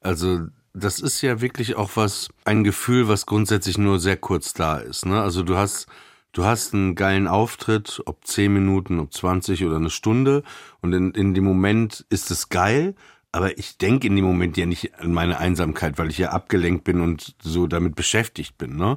[0.00, 4.78] also das ist ja wirklich auch was, ein Gefühl, was grundsätzlich nur sehr kurz da
[4.78, 5.06] ist.
[5.06, 5.20] Ne?
[5.20, 5.86] Also du hast
[6.32, 10.42] du hast einen geilen Auftritt, ob zehn Minuten, ob 20 oder eine Stunde
[10.80, 12.94] und in, in dem Moment ist es geil,
[13.32, 16.84] aber ich denke in dem Moment ja nicht an meine Einsamkeit, weil ich ja abgelenkt
[16.84, 18.76] bin und so damit beschäftigt bin.
[18.76, 18.96] Ne?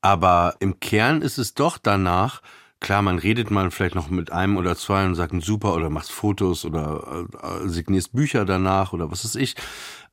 [0.00, 2.42] Aber im Kern ist es doch danach,
[2.80, 6.12] klar, man redet mal vielleicht noch mit einem oder zwei und sagt super oder machst
[6.12, 9.56] Fotos oder äh, signierst Bücher danach oder was weiß ich.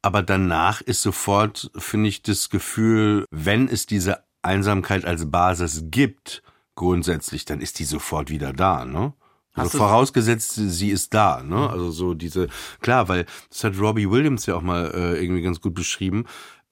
[0.02, 6.41] Aber danach ist sofort, finde ich, das Gefühl, wenn es diese Einsamkeit als Basis gibt,
[6.76, 9.13] grundsätzlich, dann ist die sofort wieder da, ne?
[9.54, 11.69] Also vorausgesetzt, sie ist da, ne?
[11.69, 12.47] Also so diese,
[12.80, 16.26] klar, weil das hat Robbie Williams ja auch mal äh, irgendwie ganz gut beschrieben.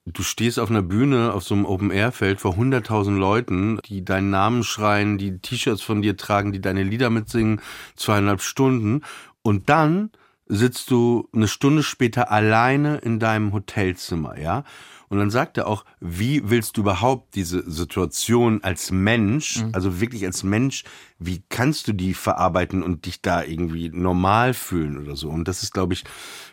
[0.06, 4.64] Du stehst auf einer Bühne auf so einem Open-Air-Feld vor 100.000 Leuten, die deinen Namen
[4.64, 7.60] schreien, die T-Shirts von dir tragen, die deine Lieder mitsingen,
[7.96, 9.02] zweieinhalb Stunden.
[9.42, 10.10] Und dann
[10.46, 14.64] sitzt du eine Stunde später alleine in deinem Hotelzimmer, ja?
[15.10, 19.70] Und dann sagt er auch, wie willst du überhaupt diese Situation als Mensch, mhm.
[19.72, 20.84] also wirklich als Mensch,
[21.18, 25.28] wie kannst du die verarbeiten und dich da irgendwie normal fühlen oder so?
[25.28, 26.04] Und das ist, glaube ich,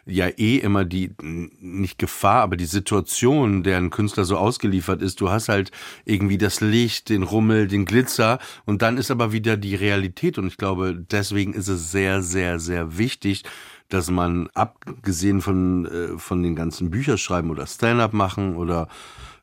[0.08, 5.22] ja eh immer die, nicht Gefahr, aber die Situation, der ein Künstler so ausgeliefert ist.
[5.22, 5.70] Du hast halt
[6.06, 10.40] irgendwie das Licht, den Rummel, den Glitzer und dann ist aber wieder die Realität.
[10.40, 13.44] Und ich glaube, deswegen ist es sehr, sehr, sehr wichtig,
[13.90, 18.88] dass man abgesehen von, äh, von den ganzen Bücherschreiben oder Stand-up machen oder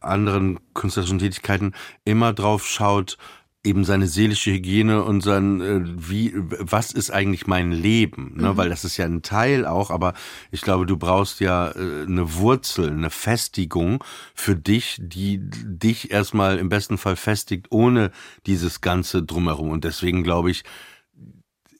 [0.00, 1.72] anderen künstlerischen Tätigkeiten
[2.04, 3.16] immer drauf schaut,
[3.64, 8.56] eben seine seelische Hygiene und sein äh, wie was ist eigentlich mein Leben ne mhm.
[8.58, 10.12] weil das ist ja ein Teil auch aber
[10.50, 14.04] ich glaube du brauchst ja äh, eine Wurzel eine Festigung
[14.34, 18.10] für dich die dich erstmal im besten Fall festigt ohne
[18.46, 20.64] dieses ganze drumherum und deswegen glaube ich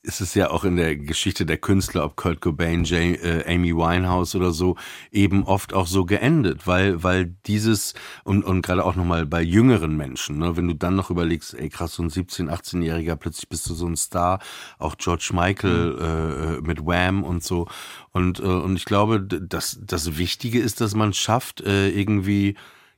[0.05, 3.75] ist es ja auch in der Geschichte der Künstler, ob Kurt Cobain, Jay, äh, Amy
[3.75, 4.77] Winehouse oder so,
[5.11, 9.97] eben oft auch so geendet, weil, weil dieses, und, und gerade auch nochmal bei jüngeren
[9.97, 13.69] Menschen, ne, wenn du dann noch überlegst, ey krass, so ein 17-, 18-Jähriger, plötzlich bist
[13.69, 14.41] du so ein Star,
[14.79, 16.59] auch George Michael mhm.
[16.59, 17.67] äh, mit Wham und so.
[18.13, 22.57] Und, äh, und ich glaube, dass das Wichtige ist, dass man schafft, äh, irgendwie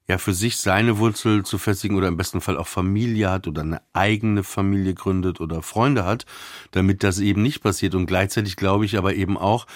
[0.08, 3.62] ja für sich seine Wurzel zu festigen oder im besten Fall auch Familie hat oder
[3.62, 6.26] eine eigene Familie gründet oder Freunde hat,
[6.70, 7.94] damit das eben nicht passiert.
[7.94, 9.66] Und gleichzeitig glaube ich aber eben auch,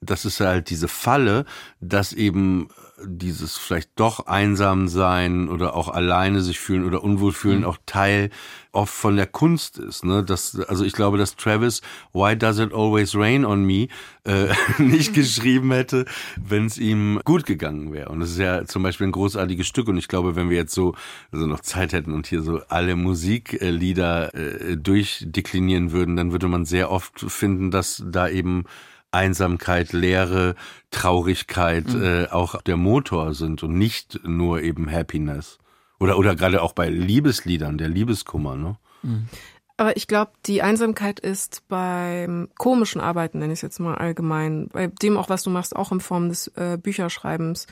[0.00, 1.44] das ist halt diese Falle,
[1.80, 2.68] dass eben
[3.04, 7.64] dieses vielleicht doch einsam sein oder auch alleine sich fühlen oder unwohl fühlen mhm.
[7.64, 8.30] auch Teil
[8.72, 10.04] oft von der Kunst ist.
[10.04, 10.22] Ne?
[10.24, 11.82] Das, also ich glaube, dass Travis
[12.12, 13.88] Why Does It Always Rain on Me
[14.24, 16.04] äh, nicht geschrieben hätte,
[16.36, 18.10] wenn es ihm gut gegangen wäre.
[18.10, 19.88] Und das ist ja zum Beispiel ein großartiges Stück.
[19.88, 20.94] Und ich glaube, wenn wir jetzt so
[21.32, 26.64] also noch Zeit hätten und hier so alle Musiklieder äh, durchdeklinieren würden, dann würde man
[26.64, 28.64] sehr oft finden, dass da eben
[29.12, 30.54] Einsamkeit, Leere,
[30.90, 32.02] Traurigkeit mhm.
[32.02, 35.58] äh, auch der Motor sind und nicht nur eben Happiness.
[35.98, 38.76] Oder, oder gerade auch bei Liebesliedern, der Liebeskummer, ne?
[39.02, 39.28] Mhm.
[39.76, 44.68] Aber ich glaube, die Einsamkeit ist beim komischen Arbeiten, nenne ich es jetzt mal allgemein,
[44.68, 47.66] bei dem auch, was du machst, auch in Form des äh, Bücherschreibens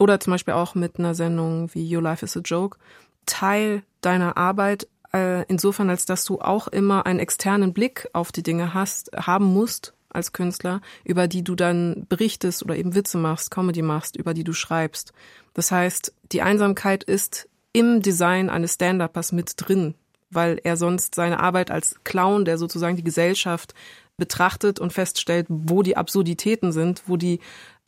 [0.00, 2.78] oder zum Beispiel auch mit einer Sendung wie Your Life is a Joke,
[3.24, 8.42] Teil deiner Arbeit, äh, insofern, als dass du auch immer einen externen Blick auf die
[8.42, 13.50] Dinge hast, haben musst, als Künstler, über die du dann berichtest oder eben Witze machst,
[13.50, 15.12] Comedy machst, über die du schreibst.
[15.54, 19.94] Das heißt, die Einsamkeit ist im Design eines Stand-Uppers mit drin,
[20.30, 23.74] weil er sonst seine Arbeit als Clown, der sozusagen die Gesellschaft
[24.16, 27.40] betrachtet und feststellt, wo die Absurditäten sind, wo die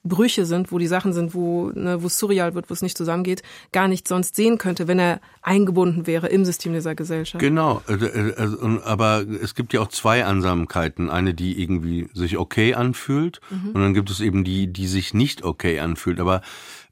[0.07, 2.97] Brüche sind, wo die Sachen sind, wo ne, wo es surreal wird, wo es nicht
[2.97, 3.43] zusammengeht,
[3.73, 7.41] gar nicht sonst sehen könnte, wenn er eingebunden wäre im System dieser Gesellschaft.
[7.41, 11.11] Genau, äh, äh, also, aber es gibt ja auch zwei Ansamkeiten.
[11.11, 13.71] Eine, die irgendwie sich okay anfühlt mhm.
[13.71, 16.21] und dann gibt es eben die, die sich nicht okay anfühlt.
[16.21, 16.43] Aber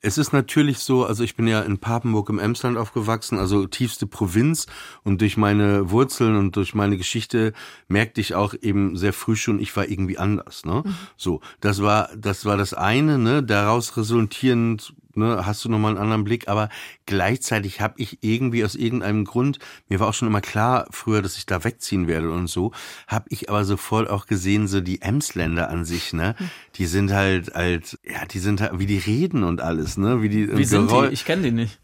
[0.05, 4.07] es ist natürlich so, also ich bin ja in Papenburg im Emsland aufgewachsen, also tiefste
[4.07, 4.67] Provinz
[5.03, 7.55] und durch meine Wurzeln und durch meine Geschichte
[7.88, 10.83] merkte ich auch eben sehr früh schon, ich war irgendwie anders, ne?
[10.85, 10.95] Mhm.
[11.17, 16.00] So, das war das war das eine, ne, daraus resultierend ne, hast du nochmal einen
[16.00, 16.68] anderen Blick, aber
[17.07, 21.37] gleichzeitig habe ich irgendwie aus irgendeinem Grund, mir war auch schon immer klar früher, dass
[21.37, 22.72] ich da wegziehen werde und so,
[23.07, 26.35] habe ich aber sofort auch gesehen, so die Emsländer an sich, ne,
[26.77, 30.29] die sind halt, halt, ja, die sind halt, wie die reden und alles, ne, wie
[30.29, 31.07] die, wie sind die?
[31.12, 31.81] Ich kenne die nicht.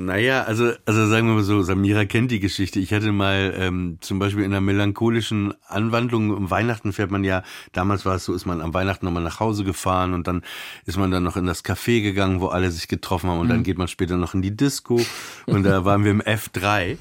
[0.00, 2.78] Naja, also, also sagen wir mal so, Samira kennt die Geschichte.
[2.78, 7.42] Ich hatte mal ähm, zum Beispiel in einer melancholischen Anwandlung, um Weihnachten fährt man ja,
[7.72, 10.42] damals war es so, ist man am Weihnachten nochmal nach Hause gefahren und dann
[10.86, 13.50] ist man dann noch in das Café gegangen, wo alle sich getroffen haben und mhm.
[13.50, 15.00] dann geht man später noch in die Disco
[15.46, 16.96] und da waren wir im F3.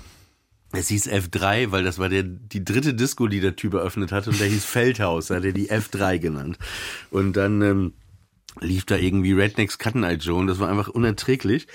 [0.72, 4.32] Es hieß F3, weil das war der, die dritte Disco, die der Typ eröffnet hatte
[4.32, 6.58] und der hieß Feldhaus, da hat er die F3 genannt.
[7.12, 7.94] Und dann ähm,
[8.60, 11.68] lief da irgendwie Rednecks Cut Eye Joe und das war einfach unerträglich.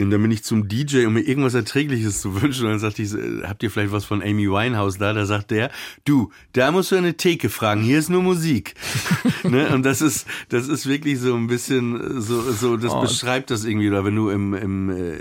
[0.00, 2.66] Und dann bin ich zum DJ, um mir irgendwas Erträgliches zu wünschen.
[2.66, 5.12] Und dann sagte ich, äh, habt ihr vielleicht was von Amy Winehouse da?
[5.12, 5.72] Da sagt der,
[6.04, 8.74] du, da musst du eine Theke fragen, hier ist nur Musik.
[9.42, 9.70] ne?
[9.70, 13.00] Und das ist, das ist wirklich so ein bisschen, so, so, das oh.
[13.00, 13.88] beschreibt das irgendwie.
[13.88, 15.18] Oder wenn du im, im, äh,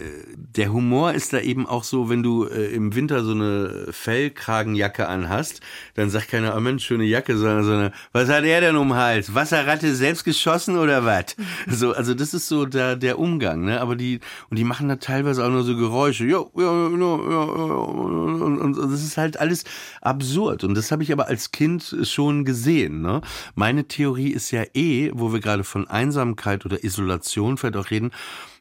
[0.55, 5.07] der Humor ist da eben auch so, wenn du äh, im Winter so eine Fellkragenjacke
[5.07, 5.59] anhast,
[5.95, 8.97] dann sagt keiner, oh Mensch, schöne Jacke, sondern, sondern, was hat er denn um den
[8.97, 9.33] Hals?
[9.33, 11.35] Wasserratte selbst geschossen oder was?
[11.69, 13.81] So, also das ist so der, der Umgang, ne?
[13.81, 16.25] Aber die, und die machen da teilweise auch nur so Geräusche.
[16.25, 19.63] Ja, ja, ja, ja, und, und, das ist halt alles
[20.01, 20.63] absurd.
[20.63, 23.01] Und das habe ich aber als Kind schon gesehen.
[23.01, 23.21] Ne?
[23.56, 28.12] Meine Theorie ist ja eh, wo wir gerade von Einsamkeit oder Isolation vielleicht auch reden,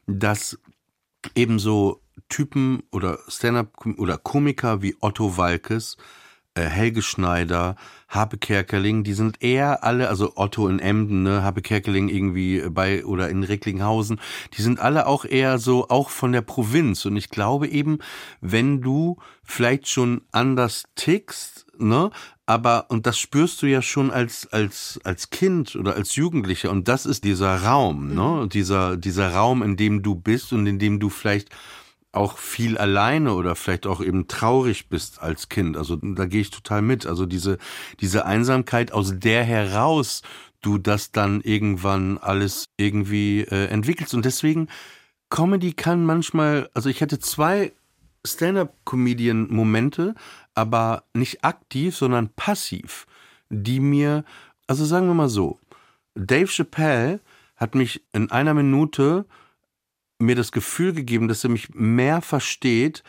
[0.07, 0.57] dass
[1.35, 5.97] ebenso Typen oder Stand-up oder Komiker wie Otto Walkes
[6.57, 7.75] äh, Helge Schneider,
[8.07, 13.03] Habe Kerkeling, die sind eher alle, also Otto in Emden, ne, Habe Kerkeling irgendwie bei
[13.05, 14.19] oder in Recklinghausen,
[14.53, 17.05] die sind alle auch eher so, auch von der Provinz.
[17.05, 17.99] Und ich glaube eben,
[18.39, 22.11] wenn du vielleicht schon anders tickst, ne,
[22.45, 26.87] aber und das spürst du ja schon als als als Kind oder als Jugendlicher und
[26.87, 28.49] das ist dieser Raum, ne, mhm.
[28.49, 31.49] dieser dieser Raum, in dem du bist und in dem du vielleicht
[32.17, 35.77] auch viel alleine oder vielleicht auch eben traurig bist als Kind.
[35.77, 37.05] Also da gehe ich total mit.
[37.05, 37.57] Also diese,
[37.99, 40.21] diese Einsamkeit, aus der heraus
[40.61, 44.13] du das dann irgendwann alles irgendwie äh, entwickelst.
[44.13, 44.67] Und deswegen,
[45.29, 47.73] Comedy kann manchmal, also ich hatte zwei
[48.25, 50.15] Stand-up-Comedian-Momente,
[50.55, 53.05] aber nicht aktiv, sondern passiv,
[53.49, 54.25] die mir,
[54.67, 55.59] also sagen wir mal so,
[56.15, 57.19] Dave Chappelle
[57.55, 59.25] hat mich in einer Minute
[60.19, 63.03] mir das Gefühl gegeben, dass er mich mehr versteht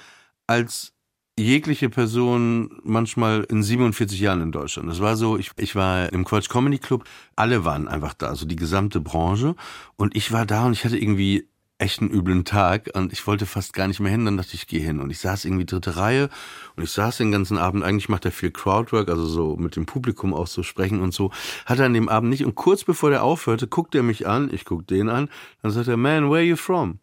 [0.46, 0.92] als
[1.38, 4.90] jegliche Person manchmal in 47 Jahren in Deutschland.
[4.90, 7.04] Das war so, ich, ich war im Quatsch Comedy Club,
[7.36, 9.54] alle waren einfach da, also die gesamte Branche
[9.96, 13.46] und ich war da und ich hatte irgendwie echt einen üblen Tag und ich wollte
[13.46, 15.64] fast gar nicht mehr hin, dann dachte ich, ich gehe hin und ich saß irgendwie
[15.64, 16.28] dritte Reihe
[16.76, 19.86] und ich saß den ganzen Abend, eigentlich macht er viel Crowdwork, also so mit dem
[19.86, 21.30] Publikum auch so sprechen und so,
[21.66, 24.52] hat er an dem Abend nicht und kurz bevor der aufhörte, guckt er mich an,
[24.52, 25.28] ich guck den an,
[25.62, 26.98] dann sagt er, man, where are you from?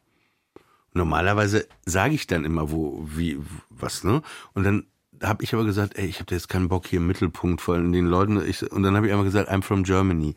[0.93, 3.37] Normalerweise sage ich dann immer, wo, wie,
[3.69, 4.21] was, ne?
[4.53, 4.85] Und dann
[5.21, 8.07] habe ich aber gesagt, ey, ich habe jetzt keinen Bock hier im Mittelpunkt von den
[8.07, 8.41] Leuten.
[8.45, 10.35] Ich, und dann habe ich einfach gesagt, I'm from Germany.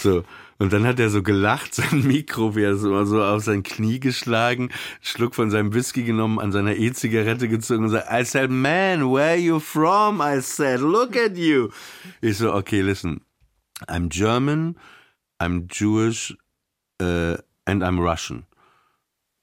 [0.00, 0.24] So,
[0.58, 4.00] und dann hat er so gelacht, sein Mikro, wie er so, so auf sein Knie
[4.00, 9.10] geschlagen, Schluck von seinem Whisky genommen, an seiner E-Zigarette gezogen und sagt, I said, man,
[9.12, 10.20] where you from?
[10.20, 11.70] I said, look at you.
[12.20, 13.20] Ich so, okay, listen,
[13.88, 14.76] I'm German,
[15.40, 16.36] I'm Jewish,
[17.00, 17.36] uh,
[17.66, 18.46] and I'm Russian.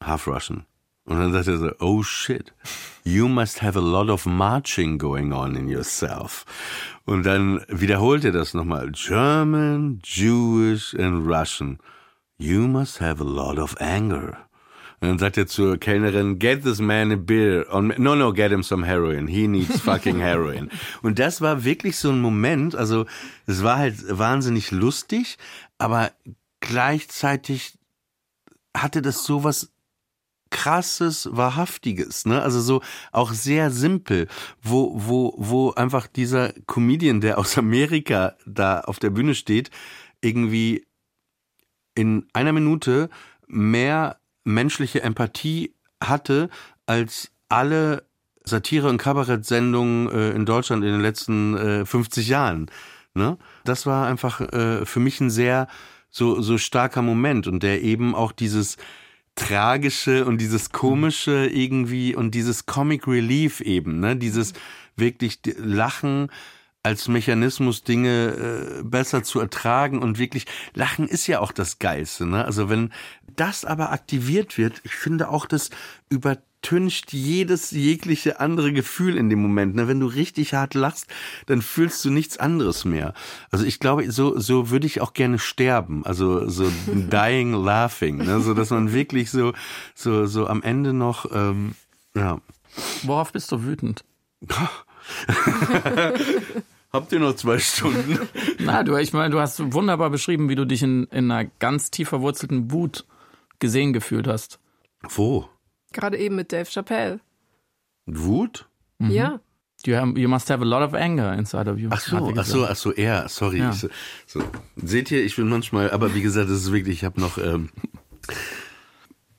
[0.02, 0.66] Half Russian.
[1.06, 2.54] Und dann sagt er so, oh shit,
[3.04, 6.46] you must have a lot of marching going on in yourself.
[7.06, 8.92] Und dann wiederholt er das nochmal.
[8.92, 11.80] German, Jewish and Russian.
[12.38, 14.38] You must have a lot of anger.
[15.02, 17.66] Und dann sagt er zur Kellnerin, get this man a beer.
[17.72, 19.28] no, no, get him some heroin.
[19.28, 20.70] He needs fucking heroin.
[21.02, 23.08] Und das war wirklich so ein Moment, also
[23.48, 25.40] es war halt wahnsinnig lustig,
[25.80, 26.12] aber
[26.60, 27.80] gleichzeitig
[28.78, 29.72] hatte das sowas
[30.52, 32.42] krasses, wahrhaftiges, ne?
[32.42, 34.28] Also so auch sehr simpel,
[34.62, 39.72] wo wo wo einfach dieser Comedian, der aus Amerika da auf der Bühne steht,
[40.22, 40.86] irgendwie
[41.96, 43.10] in einer Minute
[43.48, 46.50] mehr menschliche Empathie hatte
[46.86, 48.06] als alle
[48.44, 52.72] Satire- und Kabarettsendungen äh, in Deutschland in den letzten äh, 50 Jahren.
[53.14, 53.38] Ne?
[53.66, 55.68] Das war einfach äh, für mich ein sehr
[56.10, 58.78] so so starker Moment und der eben auch dieses
[59.36, 64.16] Tragische und dieses Komische irgendwie und dieses Comic Relief eben, ne?
[64.16, 64.54] Dieses
[64.96, 66.30] wirklich Lachen
[66.84, 72.26] als Mechanismus Dinge äh, besser zu ertragen und wirklich Lachen ist ja auch das Geilste,
[72.26, 72.44] ne?
[72.44, 72.92] Also wenn
[73.36, 75.70] das aber aktiviert wird, ich finde auch das
[76.10, 79.76] über übertüncht jedes jegliche andere Gefühl in dem Moment.
[79.76, 79.88] Ne?
[79.88, 81.08] Wenn du richtig hart lachst,
[81.48, 83.14] dann fühlst du nichts anderes mehr.
[83.50, 86.06] Also ich glaube, so so würde ich auch gerne sterben.
[86.06, 88.42] Also so dying laughing, ne?
[88.42, 89.54] so dass man wirklich so
[89.96, 91.74] so so am Ende noch ähm,
[92.16, 92.40] ja.
[93.04, 94.04] Worauf bist du wütend?
[96.94, 98.20] Habt ihr noch zwei Stunden?
[98.60, 101.90] Na, du, ich meine, du hast wunderbar beschrieben, wie du dich in, in einer ganz
[101.90, 103.06] tief verwurzelten Wut
[103.60, 104.60] gesehen gefühlt hast.
[105.10, 105.50] Wo?
[105.92, 107.20] Gerade eben mit Dave Chappelle.
[108.06, 108.68] Wut?
[109.00, 109.40] Ja.
[109.86, 111.90] You, have, you must have a lot of anger inside of you.
[111.92, 113.60] Ach so, er ach so, ach so, er, sorry.
[113.60, 113.72] Ja.
[113.72, 113.90] Ich, so,
[114.28, 114.44] so.
[114.76, 117.70] Seht ihr, ich bin manchmal, aber wie gesagt, das ist wirklich, ich habe noch, ähm,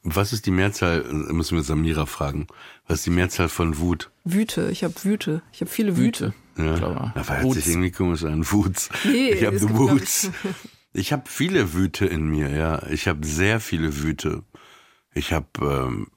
[0.03, 2.49] was ist die Mehrzahl, äh, müssen wir Samira fragen,
[2.89, 4.11] was ist die Mehrzahl von Wut?
[4.25, 4.69] Wüte.
[4.71, 5.43] Ich habe Wüte.
[5.53, 6.35] Ich habe viele Wüte.
[6.57, 6.65] Wüte.
[6.65, 8.91] Ja, glaube, da hört sich irgendwie komisch an, Wuts.
[9.05, 10.31] Nee, ich habe Wuts.
[10.95, 12.87] Ich habe viele Wüte in mir, ja.
[12.89, 14.43] Ich habe sehr viele Wüte.
[15.15, 16.09] Ich habe, ähm,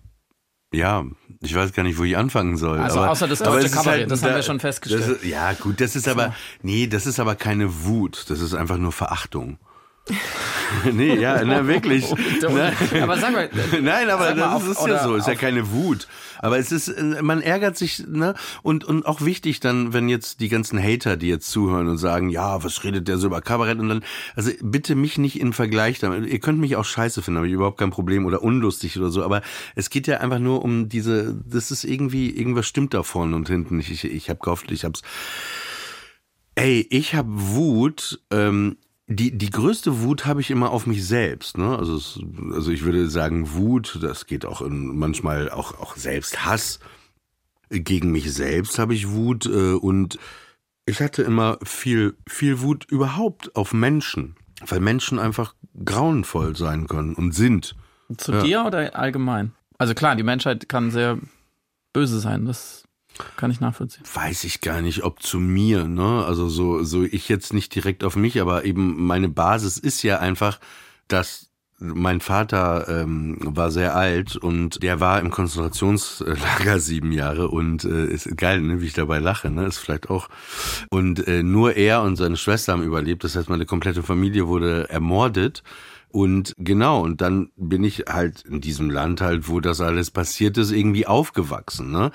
[0.76, 1.04] ja,
[1.42, 2.80] ich weiß gar nicht, wo ich anfangen soll.
[2.80, 5.22] Also aber, außer das deutsche ist Kabarett, das haben wir schon festgestellt.
[5.22, 8.26] Ist, ja, gut, das ist aber, nee, das ist aber keine Wut.
[8.30, 9.58] Das ist einfach nur Verachtung.
[10.94, 12.06] nee, ja, na, wirklich.
[12.42, 12.74] Nein.
[13.02, 13.50] Aber sag mal,
[13.82, 16.08] Nein, aber mal, das auf- ist ja so, ist ja keine Wut.
[16.40, 18.36] Aber es ist, äh, man ärgert sich, ne?
[18.62, 22.30] Und, und auch wichtig dann, wenn jetzt die ganzen Hater, die jetzt zuhören und sagen,
[22.30, 24.04] ja, was redet der so über Kabarett und dann,
[24.36, 26.30] also bitte mich nicht in Vergleich damit.
[26.30, 29.24] Ihr könnt mich auch scheiße finden, habe ich überhaupt kein Problem oder unlustig oder so.
[29.24, 29.42] Aber
[29.76, 33.48] es geht ja einfach nur um diese, das ist irgendwie, irgendwas stimmt da vorne und
[33.50, 33.80] hinten.
[33.80, 35.02] Ich, ich, ich habe gehofft, ich hab's.
[36.56, 38.78] Ey, ich habe Wut, ähm,
[39.08, 41.58] die, die größte Wut habe ich immer auf mich selbst.
[41.58, 41.78] Ne?
[41.78, 42.20] Also, es,
[42.52, 46.80] also ich würde sagen, Wut, das geht auch in, manchmal auch, auch Selbsthass.
[47.70, 50.20] Gegen mich selbst habe ich Wut äh, und
[50.86, 54.36] ich hatte immer viel, viel Wut überhaupt auf Menschen,
[54.68, 57.76] weil Menschen einfach grauenvoll sein können und sind.
[58.18, 58.44] zu Ja.
[58.44, 59.52] dir oder allgemein?
[59.80, 61.18] Also klar, die Menschheit kann sehr
[61.92, 62.85] böse sein, das
[63.38, 64.04] kann ich nachvollziehen.
[64.14, 66.26] weiß ich gar nicht, ob zu mir, ne?
[66.26, 70.20] Also so, so ich jetzt nicht direkt auf mich, aber eben meine Basis ist ja
[70.20, 70.60] einfach,
[71.08, 77.84] dass mein Vater ähm, war sehr alt und der war im Konzentrationslager sieben Jahre und
[77.84, 80.30] äh, ist geil, ne, wie ich dabei lache, ne, ist vielleicht auch.
[80.90, 84.90] Und äh, nur er und seine Schwester haben überlebt, das heißt, meine komplette Familie wurde
[84.90, 85.64] ermordet.
[86.10, 90.58] Und genau, und dann bin ich halt in diesem Land halt, wo das alles passiert
[90.58, 92.12] ist, irgendwie aufgewachsen, ne?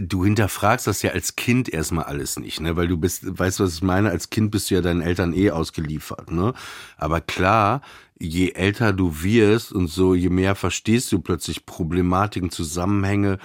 [0.00, 2.76] Du hinterfragst das ja als Kind erstmal alles nicht, ne?
[2.76, 4.10] Weil du bist, weißt du, was ich meine?
[4.10, 6.54] Als Kind bist du ja deinen Eltern eh ausgeliefert, ne?
[6.96, 7.82] Aber klar,
[8.18, 13.38] je älter du wirst und so, je mehr verstehst du plötzlich Problematiken, Zusammenhänge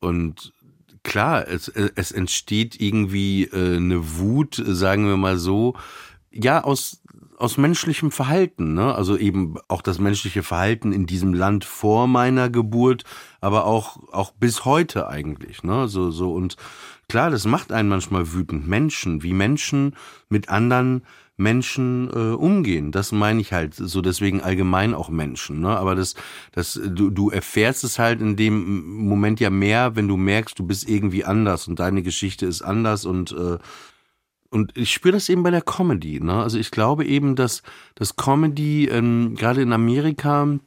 [0.00, 0.52] und
[1.02, 5.74] klar, es, es entsteht irgendwie äh, eine Wut, sagen wir mal so,
[6.30, 6.97] ja, aus,
[7.38, 8.94] aus menschlichem Verhalten, ne?
[8.94, 13.04] Also eben auch das menschliche Verhalten in diesem Land vor meiner Geburt,
[13.40, 15.88] aber auch, auch bis heute eigentlich, ne?
[15.88, 16.56] So, so, und
[17.08, 18.66] klar, das macht einen manchmal wütend.
[18.66, 19.94] Menschen, wie Menschen
[20.28, 21.02] mit anderen
[21.38, 22.90] Menschen äh, umgehen.
[22.90, 25.60] Das meine ich halt so, deswegen allgemein auch Menschen.
[25.60, 25.68] Ne?
[25.68, 26.16] Aber das,
[26.50, 30.66] das, du, du erfährst es halt in dem Moment ja mehr, wenn du merkst, du
[30.66, 33.58] bist irgendwie anders und deine Geschichte ist anders und äh,
[34.50, 36.20] und ich spüre das eben bei der Comedy.
[36.20, 36.42] Ne?
[36.42, 37.62] Also ich glaube eben, dass
[37.94, 40.58] dass Comedy ähm, gerade in Amerika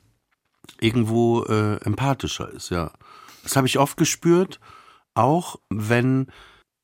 [0.80, 2.70] irgendwo äh, empathischer ist.
[2.70, 2.92] Ja,
[3.44, 4.60] das habe ich oft gespürt,
[5.14, 6.28] auch wenn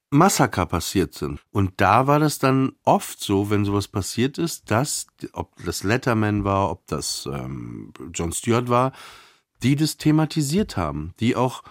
[0.10, 1.42] Massaker passiert sind.
[1.52, 6.44] Und da war das dann oft so, wenn sowas passiert ist, dass, ob das Letterman
[6.44, 8.94] war, ob das ähm, John Stewart war,
[9.64, 11.64] die das thematisiert haben, die auch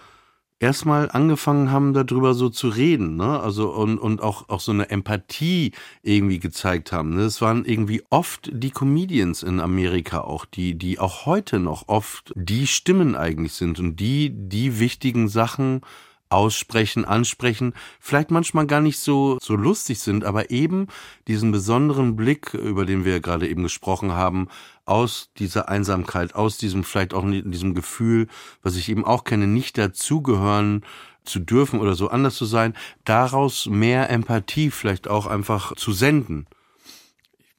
[0.59, 3.39] erstmal angefangen haben, darüber so zu reden, ne?
[3.39, 7.15] Also und, und auch, auch so eine Empathie irgendwie gezeigt haben.
[7.15, 7.21] Ne?
[7.21, 12.33] Es waren irgendwie oft die Comedians in Amerika auch, die, die auch heute noch oft
[12.35, 15.81] die Stimmen eigentlich sind und die, die wichtigen Sachen
[16.29, 20.87] aussprechen, ansprechen, vielleicht manchmal gar nicht so, so lustig sind, aber eben
[21.27, 24.47] diesen besonderen Blick, über den wir gerade eben gesprochen haben,
[24.85, 28.27] aus dieser Einsamkeit, aus diesem vielleicht auch in diesem Gefühl,
[28.61, 30.83] was ich eben auch kenne, nicht dazugehören
[31.23, 32.73] zu dürfen oder so anders zu sein,
[33.03, 36.47] daraus mehr Empathie vielleicht auch einfach zu senden.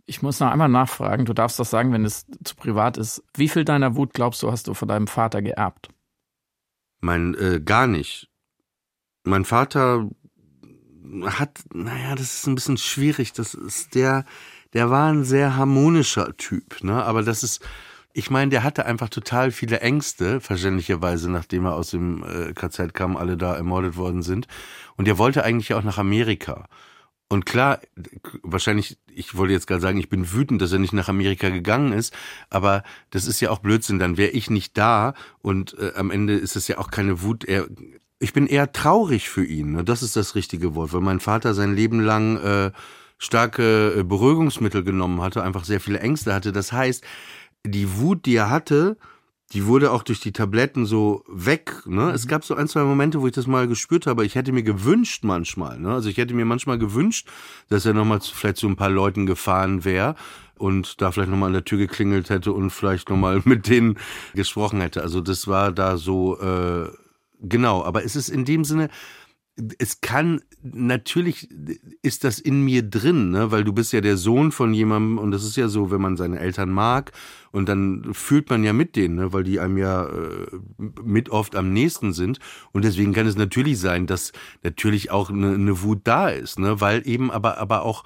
[0.06, 3.22] Ich muss noch einmal nachfragen, du darfst das sagen, wenn es zu privat ist.
[3.34, 5.90] Wie viel deiner Wut glaubst du, hast du von deinem Vater geerbt?
[7.00, 8.30] Mein, äh, gar nicht.
[9.28, 10.08] Mein Vater
[11.24, 13.34] hat, naja, das ist ein bisschen schwierig.
[13.34, 14.24] Das ist der,
[14.72, 17.04] der war ein sehr harmonischer Typ, ne?
[17.04, 17.62] Aber das ist,
[18.14, 22.94] ich meine, der hatte einfach total viele Ängste, verständlicherweise, nachdem er aus dem äh, KZ
[22.94, 24.46] kam, alle da ermordet worden sind.
[24.96, 26.66] Und der wollte eigentlich auch nach Amerika.
[27.28, 27.80] Und klar,
[28.42, 31.92] wahrscheinlich, ich wollte jetzt gerade sagen, ich bin wütend, dass er nicht nach Amerika gegangen
[31.92, 32.16] ist,
[32.48, 35.12] aber das ist ja auch Blödsinn, dann wäre ich nicht da
[35.42, 37.44] und äh, am Ende ist es ja auch keine Wut.
[37.44, 37.68] Er,
[38.18, 39.84] ich bin eher traurig für ihn, ne?
[39.84, 42.72] das ist das richtige Wort, weil mein Vater sein Leben lang äh,
[43.18, 46.52] starke äh, Beruhigungsmittel genommen hatte, einfach sehr viele Ängste hatte.
[46.52, 47.04] Das heißt,
[47.66, 48.96] die Wut, die er hatte,
[49.52, 51.82] die wurde auch durch die Tabletten so weg.
[51.86, 52.02] Ne?
[52.02, 52.10] Mhm.
[52.10, 54.26] Es gab so ein, zwei Momente, wo ich das mal gespürt habe.
[54.26, 55.92] Ich hätte mir gewünscht manchmal, ne?
[55.92, 57.28] also ich hätte mir manchmal gewünscht,
[57.68, 60.16] dass er nochmal zu, vielleicht zu ein paar Leuten gefahren wäre
[60.56, 63.98] und da vielleicht nochmal an der Tür geklingelt hätte und vielleicht nochmal mit denen
[64.34, 65.02] gesprochen hätte.
[65.02, 66.88] Also das war da so, äh,
[67.40, 67.84] genau.
[67.84, 68.88] Aber es ist in dem Sinne,
[69.78, 71.48] es kann, natürlich
[72.02, 73.50] ist das in mir drin, ne?
[73.50, 76.16] weil du bist ja der Sohn von jemandem und das ist ja so, wenn man
[76.16, 77.12] seine Eltern mag
[77.50, 79.32] und dann fühlt man ja mit denen, ne?
[79.32, 80.46] weil die einem ja äh,
[81.02, 82.38] mit oft am nächsten sind
[82.72, 84.32] und deswegen kann es natürlich sein, dass
[84.62, 86.80] natürlich auch eine, eine Wut da ist, ne?
[86.80, 88.04] weil eben aber, aber auch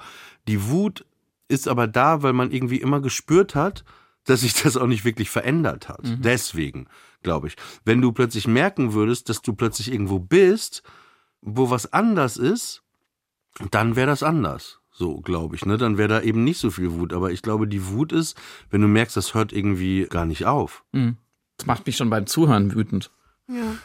[0.48, 1.04] die Wut
[1.48, 3.84] ist aber da, weil man irgendwie immer gespürt hat,
[4.24, 6.04] dass sich das auch nicht wirklich verändert hat.
[6.04, 6.22] Mhm.
[6.22, 6.86] Deswegen,
[7.22, 7.56] glaube ich.
[7.84, 10.82] Wenn du plötzlich merken würdest, dass du plötzlich irgendwo bist,
[11.40, 12.82] wo was anders ist,
[13.70, 14.80] dann wäre das anders.
[14.92, 15.78] So, glaube ich, ne?
[15.78, 17.12] Dann wäre da eben nicht so viel Wut.
[17.12, 18.36] Aber ich glaube, die Wut ist,
[18.70, 20.84] wenn du merkst, das hört irgendwie gar nicht auf.
[20.92, 21.16] Mhm.
[21.56, 23.10] Das macht mich schon beim Zuhören wütend.
[23.48, 23.76] Ja.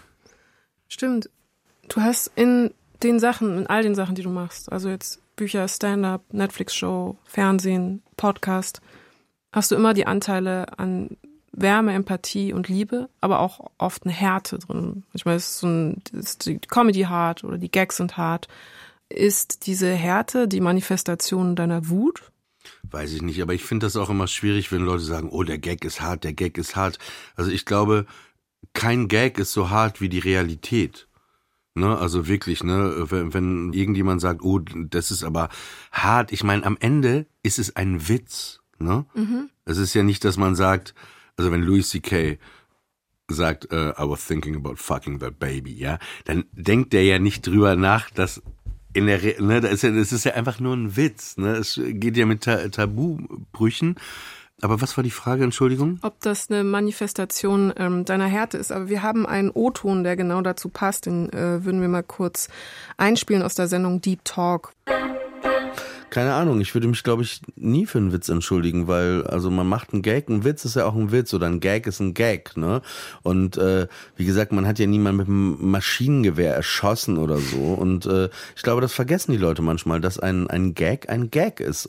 [0.87, 1.29] Stimmt.
[1.89, 2.73] Du hast in
[3.03, 8.01] den Sachen, in all den Sachen, die du machst, also jetzt Bücher, Stand-up, Netflix-Show, Fernsehen,
[8.17, 8.81] Podcast,
[9.57, 11.17] hast du immer die Anteile an
[11.51, 15.03] Wärme, Empathie und Liebe, aber auch oft eine Härte drin.
[15.11, 18.47] Manchmal ist so ein, ist die Comedy hart oder die Gags sind hart.
[19.09, 22.31] Ist diese Härte die Manifestation deiner Wut?
[22.83, 25.57] Weiß ich nicht, aber ich finde das auch immer schwierig, wenn Leute sagen, oh, der
[25.57, 26.99] Gag ist hart, der Gag ist hart.
[27.35, 28.05] Also ich glaube,
[28.73, 31.07] kein Gag ist so hart wie die Realität.
[31.73, 35.49] Ne, also wirklich, ne, wenn, wenn irgendjemand sagt, oh, das ist aber
[35.91, 39.05] hart, ich meine, am Ende ist es ein Witz, ne?
[39.13, 39.49] Mhm.
[39.65, 40.93] Es ist ja nicht, dass man sagt,
[41.37, 42.39] also wenn Louis C.K.
[43.27, 47.45] sagt, uh, I was thinking about fucking that baby, ja, dann denkt der ja nicht
[47.45, 48.41] drüber nach, dass
[48.93, 51.57] in der, Re ne, das ist ja, das ist ja einfach nur ein Witz, ne,
[51.57, 53.95] es geht ja mit Ta Tabubrüchen.
[54.61, 55.99] Aber was war die Frage, Entschuldigung?
[56.01, 58.71] Ob das eine Manifestation ähm, deiner Härte ist.
[58.71, 61.05] Aber wir haben einen O-Ton, der genau dazu passt.
[61.05, 62.49] Den äh, würden wir mal kurz
[62.97, 64.73] einspielen aus der Sendung Deep Talk.
[66.09, 69.67] Keine Ahnung, ich würde mich, glaube ich, nie für einen Witz entschuldigen, weil, also man
[69.67, 72.13] macht einen Gag, ein Witz ist ja auch ein Witz oder ein Gag ist ein
[72.13, 72.81] Gag, ne?
[73.23, 77.57] Und äh, wie gesagt, man hat ja niemanden mit einem Maschinengewehr erschossen oder so.
[77.57, 81.59] Und äh, ich glaube, das vergessen die Leute manchmal, dass ein, ein Gag ein Gag
[81.59, 81.87] ist.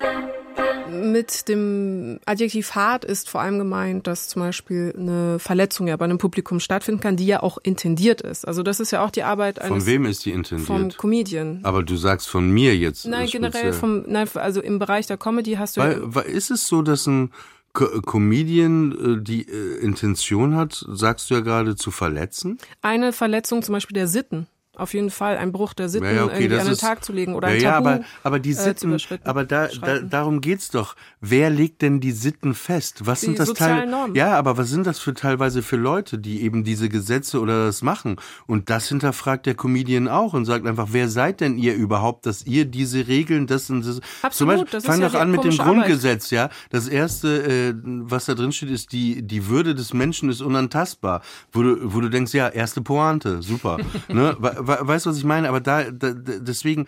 [1.12, 6.04] Mit dem Adjektiv hart ist vor allem gemeint, dass zum Beispiel eine Verletzung ja bei
[6.04, 8.46] einem Publikum stattfinden kann, die ja auch intendiert ist.
[8.46, 10.66] Also das ist ja auch die Arbeit eines Von wem ist die intendiert?
[10.66, 11.61] vom Comedian.
[11.62, 13.06] Aber du sagst von mir jetzt.
[13.06, 16.66] Nein, generell vom, nein, also im Bereich der Comedy hast du Weil, weil ist es
[16.66, 17.32] so, dass ein
[17.72, 22.59] Co Comedian äh, die äh, Intention hat, sagst du ja gerade, zu verletzen?
[22.82, 24.46] eine Verletzung zum Beispiel der Sitten.
[24.78, 27.04] Auf jeden Fall ein Bruch der Sitten Ja, ja, okay, irgendwie an den ist- Tag
[27.04, 27.88] zu legen oder ja, ein ja, Tabu.
[27.88, 30.96] aber, aber die äh, Sitten, überschritten- aber da, da, darum geht's doch.
[31.20, 33.06] Wer legt denn die Sitten fest?
[33.06, 33.86] Was Die sind das Teil?
[33.86, 34.14] Normen.
[34.14, 37.82] Ja, aber was sind das für teilweise für Leute, die eben diese Gesetze oder das
[37.82, 38.16] machen?
[38.46, 42.46] Und das hinterfragt der Comedian auch und sagt einfach, wer seid denn ihr überhaupt, dass
[42.46, 44.00] ihr diese Regeln, das und das.
[44.22, 45.74] Absolut, Zum Beispiel, das ist fang ja doch an mit dem komische Arbeit.
[45.76, 46.50] Grundgesetz, ja.
[46.70, 51.22] Das erste, äh, was da drin steht, ist die die Würde des Menschen ist unantastbar.
[51.52, 53.78] Wo du, wo du denkst, ja, erste Pointe, super.
[54.08, 54.36] ne?
[54.68, 55.48] We- we- Weißt du, was ich meine?
[55.48, 56.86] Aber da, da deswegen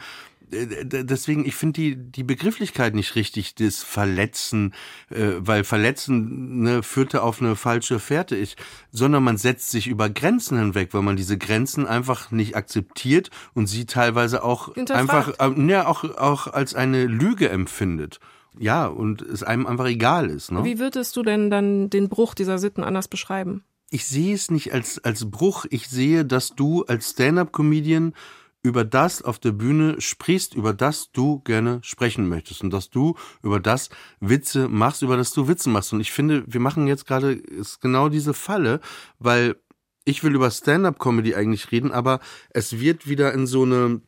[0.53, 4.74] äh, deswegen, ich finde die, die Begrifflichkeit nicht richtig, das Verletzen,
[5.09, 8.57] äh, weil Verletzen ne, führte auf eine falsche Fährte, ich,
[8.91, 13.68] sondern man setzt sich über Grenzen hinweg, weil man diese Grenzen einfach nicht akzeptiert und
[13.68, 18.18] sie teilweise auch einfach, äh, ja, auch, auch als eine Lüge empfindet.
[18.59, 20.51] Ja, und es einem einfach egal ist.
[20.51, 20.64] Ne?
[20.64, 23.62] Wie würdest du denn dann den Bruch dieser Sitten anders beschreiben?
[23.91, 25.66] Ich sehe es nicht als, als Bruch.
[25.70, 28.14] Ich sehe, dass du als Stand-up-Comedian
[28.62, 33.16] über das auf der Bühne sprichst, über das du gerne sprechen möchtest und dass du
[33.43, 33.88] über das
[34.20, 35.93] Witze machst, über das du Witze machst.
[35.93, 37.43] Und ich finde, wir machen jetzt gerade
[37.80, 38.80] genau diese Falle,
[39.18, 39.57] weil
[40.05, 42.20] ich will über Stand-up-Comedy eigentlich reden, aber
[42.51, 44.03] es wird wieder in so eine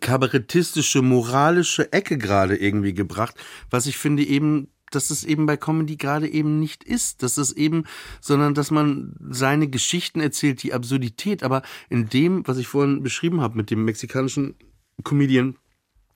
[0.00, 3.36] kabarettistische, moralische Ecke gerade irgendwie gebracht,
[3.70, 7.52] was ich finde eben, dass es eben bei Comedy gerade eben nicht ist, dass es
[7.52, 7.84] eben,
[8.20, 13.40] sondern dass man seine Geschichten erzählt, die Absurdität, aber in dem, was ich vorhin beschrieben
[13.40, 14.54] habe mit dem mexikanischen
[15.04, 15.56] Comedian,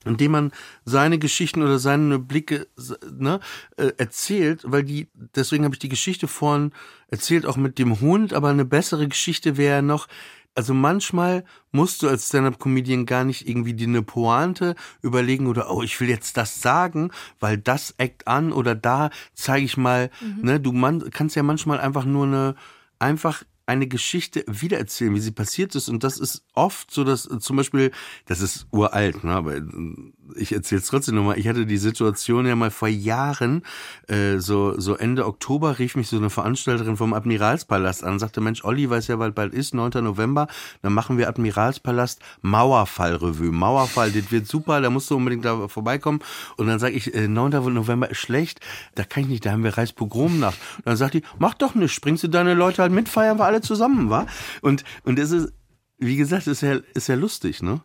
[0.05, 0.53] indem man
[0.85, 2.67] seine Geschichten oder seine Blicke
[3.11, 3.41] ne,
[3.77, 6.73] äh, erzählt, weil die, deswegen habe ich die Geschichte vorhin
[7.09, 10.09] erzählt, auch mit dem Hund, aber eine bessere Geschichte wäre noch,
[10.55, 15.83] also manchmal musst du als Stand-up-Comedian gar nicht irgendwie dir eine Pointe überlegen oder oh,
[15.83, 20.11] ich will jetzt das sagen, weil das eckt an oder da zeige ich mal,
[20.43, 22.55] ne, du man, kannst ja manchmal einfach nur eine
[22.99, 25.89] einfach eine Geschichte wiedererzählen, wie sie passiert ist.
[25.89, 27.93] Und das ist oft so, dass äh, zum Beispiel,
[28.27, 29.63] das ist uralt, ne, aber äh,
[30.37, 31.39] ich erzähle es trotzdem nochmal.
[31.39, 33.63] Ich hatte die Situation ja mal vor Jahren,
[34.09, 38.41] äh, so, so Ende Oktober rief mich so eine Veranstalterin vom Admiralspalast an und sagte,
[38.41, 40.03] Mensch, Olli, weiß ja, bald bald ist, 9.
[40.03, 40.49] November,
[40.83, 43.53] dann machen wir Admiralspalast Mauerfall-Revue.
[43.53, 46.21] Mauerfall, das wird super, da musst du unbedingt da vorbeikommen.
[46.57, 47.51] Und dann sage ich, äh, 9.
[47.73, 48.61] November ist schlecht,
[48.95, 50.59] da kann ich nicht, da haben wir Reichspogromnacht.
[50.79, 53.45] Und dann sagt die, mach doch nicht, bringst du deine Leute halt mit, feiern wir
[53.45, 54.27] alle zusammen, wa?
[54.63, 55.53] Und, und es ist,
[55.99, 57.81] wie gesagt, ist ja, ist ja lustig, ne?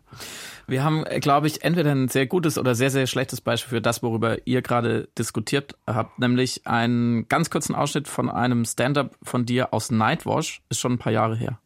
[0.66, 4.02] Wir haben, glaube ich, entweder ein sehr gutes oder sehr, sehr schlechtes Beispiel für das,
[4.02, 9.72] worüber ihr gerade diskutiert habt, nämlich einen ganz kurzen Ausschnitt von einem Stand-up von dir
[9.72, 11.58] aus Nightwash, ist schon ein paar Jahre her.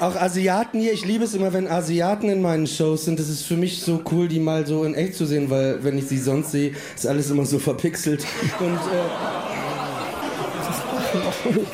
[0.00, 3.18] Auch Asiaten hier, ich liebe es immer, wenn Asiaten in meinen Shows sind.
[3.18, 5.98] Das ist für mich so cool, die mal so in echt zu sehen, weil wenn
[5.98, 8.24] ich sie sonst sehe, ist alles immer so verpixelt.
[8.60, 9.67] Und äh,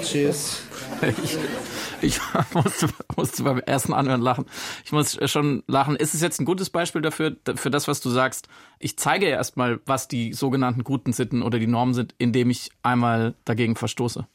[0.03, 0.63] Cheers.
[1.23, 1.39] Ich,
[2.01, 2.21] ich
[2.55, 4.47] musste, musste beim ersten Anhören lachen.
[4.85, 5.97] Ich muss schon lachen.
[5.97, 8.49] Ist es jetzt ein gutes Beispiel dafür, für das, was du sagst?
[8.79, 12.71] Ich zeige ja erstmal, was die sogenannten guten Sitten oder die Normen sind, indem ich
[12.83, 14.27] einmal dagegen verstoße.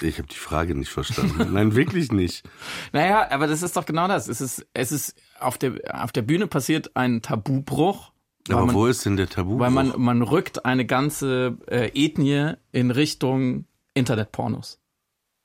[0.00, 1.52] Ich habe die Frage nicht verstanden.
[1.52, 2.42] Nein, wirklich nicht.
[2.92, 4.28] Naja, aber das ist doch genau das.
[4.28, 8.12] Es ist, es ist auf der, auf der Bühne passiert ein Tabubruch.
[8.48, 9.58] Aber man, wo ist denn der Tabu?
[9.58, 14.80] Weil man, man rückt eine ganze äh, Ethnie in Richtung Internetpornos.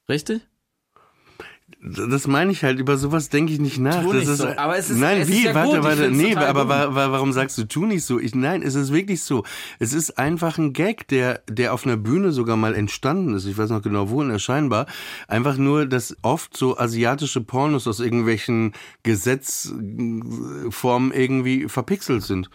[0.09, 0.41] Richtig?
[1.81, 4.01] Das meine ich halt, über sowas denke ich nicht nach.
[4.01, 4.47] Tu nicht ist, so.
[4.47, 5.39] Aber es ist- nein, es wie?
[5.39, 5.83] ist ja warte, gut.
[5.83, 8.19] Warte, nee, aber wa wa warum sagst du tu nicht so?
[8.19, 9.43] Ich, nein, es ist wirklich so.
[9.77, 13.45] Es ist einfach ein Gag, der, der auf einer Bühne sogar mal entstanden ist.
[13.45, 14.85] Ich weiß noch genau wo, der Scheinbar.
[15.27, 18.71] Einfach nur, dass oft so asiatische Pornos aus irgendwelchen
[19.03, 22.49] Gesetzformen irgendwie verpixelt sind.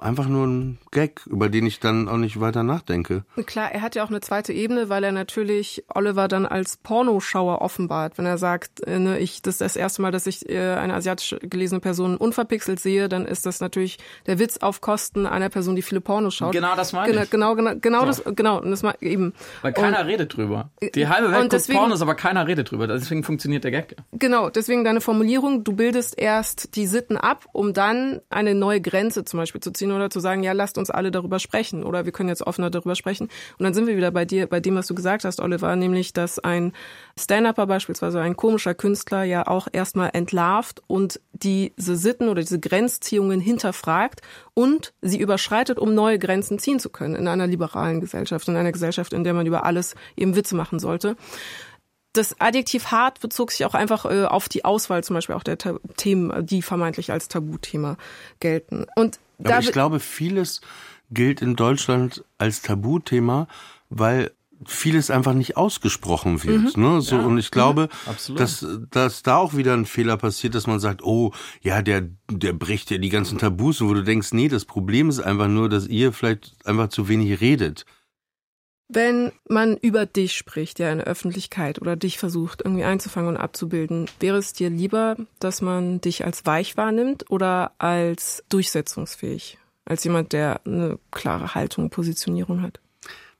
[0.00, 3.24] Einfach nur ein Gag, über den ich dann auch nicht weiter nachdenke.
[3.46, 7.60] Klar, er hat ja auch eine zweite Ebene, weil er natürlich Oliver dann als Pornoschauer
[7.62, 8.18] offenbart.
[8.18, 10.94] Wenn er sagt, äh, ne, ich, das ist das erste Mal, dass ich äh, eine
[10.94, 15.76] asiatisch gelesene Person unverpixelt sehe, dann ist das natürlich der Witz auf Kosten einer Person,
[15.76, 16.52] die viele Pornos schaut.
[16.52, 17.30] Genau das meine genau, ich.
[17.30, 18.22] Genau, genau, genau So.
[18.24, 19.32] das, genau, das ma- eben.
[19.62, 20.70] Weil keiner und, redet drüber.
[20.94, 22.86] Die halbe Welt guckt Pornos, aber keiner redet drüber.
[22.86, 23.96] Deswegen funktioniert der Gag.
[24.12, 29.24] Genau, deswegen deine Formulierung, du bildest erst die Sitten ab, um dann eine neue Grenze
[29.24, 32.12] zum Beispiel zu ziehen oder zu sagen, ja, lasst uns alle darüber sprechen oder wir
[32.12, 33.28] können jetzt offener darüber sprechen.
[33.58, 36.12] Und dann sind wir wieder bei dir, bei dem, was du gesagt hast, Oliver, nämlich,
[36.12, 36.72] dass ein
[37.18, 43.40] Stand-Upper beispielsweise, ein komischer Künstler ja auch erstmal entlarvt und diese Sitten oder diese Grenzziehungen
[43.40, 44.22] hinterfragt
[44.54, 48.72] und sie überschreitet, um neue Grenzen ziehen zu können in einer liberalen Gesellschaft, in einer
[48.72, 51.16] Gesellschaft, in der man über alles eben Witze machen sollte
[52.16, 55.58] das Adjektiv hart bezog sich auch einfach äh, auf die Auswahl zum Beispiel auch der
[55.58, 57.96] Ta Themen, die vermeintlich als Tabuthema
[58.40, 58.86] gelten.
[58.96, 60.60] Und Aber ich glaube, vieles
[61.10, 63.48] gilt in Deutschland als Tabuthema,
[63.90, 64.32] weil
[64.64, 66.76] vieles einfach nicht ausgesprochen wird.
[66.76, 67.00] Ne?
[67.02, 68.40] So, und ich glaube, absolut.
[68.40, 72.54] dass, dass da auch wieder ein Fehler passiert, dass man sagt, oh, ja, der, der
[72.54, 75.86] bricht ja die ganzen Tabus, wo du denkst, nee, das Problem ist einfach nur, dass
[75.86, 77.84] ihr vielleicht einfach zu wenig redet.
[78.88, 83.36] Wenn man über dich spricht, ja, in der Öffentlichkeit oder dich versucht irgendwie einzufangen und
[83.36, 89.58] abzubilden, wäre es dir lieber, dass man dich als weich wahrnimmt oder als durchsetzungsfähig?
[89.84, 92.80] Als jemand, der eine klare Haltung, Positionierung hat?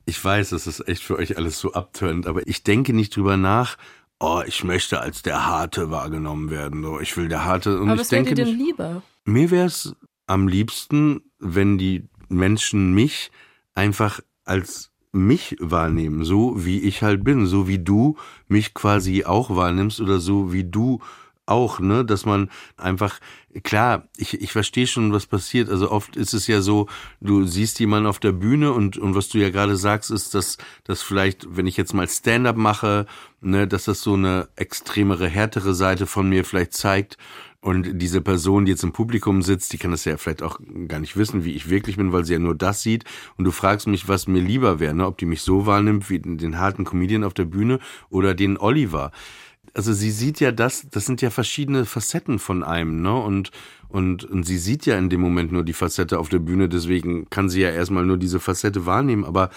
[0.05, 3.37] Ich weiß, das ist echt für euch alles so abtörend, aber ich denke nicht drüber
[3.37, 3.77] nach,
[4.21, 6.85] oh, ich möchte als der Harte wahrgenommen werden.
[6.85, 7.79] Oh, ich will der Harte.
[7.81, 9.03] Und Aber ich was wäre denke dir denn nicht, lieber?
[9.25, 9.95] Mir wäre es
[10.27, 13.31] am liebsten, wenn die Menschen mich
[13.75, 18.17] einfach als mich wahrnehmen, so wie ich halt bin, so wie du
[18.49, 21.01] mich quasi auch wahrnimmst oder so wie du
[21.47, 23.21] auch, ne, dass man einfach,
[23.63, 25.71] klar, ich, ich verstehe schon, was passiert.
[25.71, 26.89] Also oft ist es ja so,
[27.21, 30.59] du siehst jemanden auf der Bühne und, und was du ja gerade sagst, ist, dass,
[30.85, 33.07] dass vielleicht, wenn ich jetzt mal Stand-up mache,
[33.41, 37.17] ne, dass das so eine extremere, härtere Seite von mir vielleicht zeigt.
[37.61, 41.01] Und diese Person, die jetzt im Publikum sitzt, die kann das ja vielleicht auch gar
[41.01, 43.05] nicht wissen, wie ich wirklich bin, weil sie ja nur das sieht.
[43.37, 45.07] Und du fragst mich, was mir lieber wäre, ne?
[45.07, 47.79] ob die mich so wahrnimmt wie den harten Comedian auf der Bühne
[48.09, 49.11] oder den Oliver.
[49.75, 53.15] Also sie sieht ja das, das sind ja verschiedene Facetten von einem, ne?
[53.15, 53.51] Und,
[53.89, 57.29] und, und sie sieht ja in dem Moment nur die Facette auf der Bühne, deswegen
[57.31, 59.51] kann sie ja erstmal nur diese Facette wahrnehmen, aber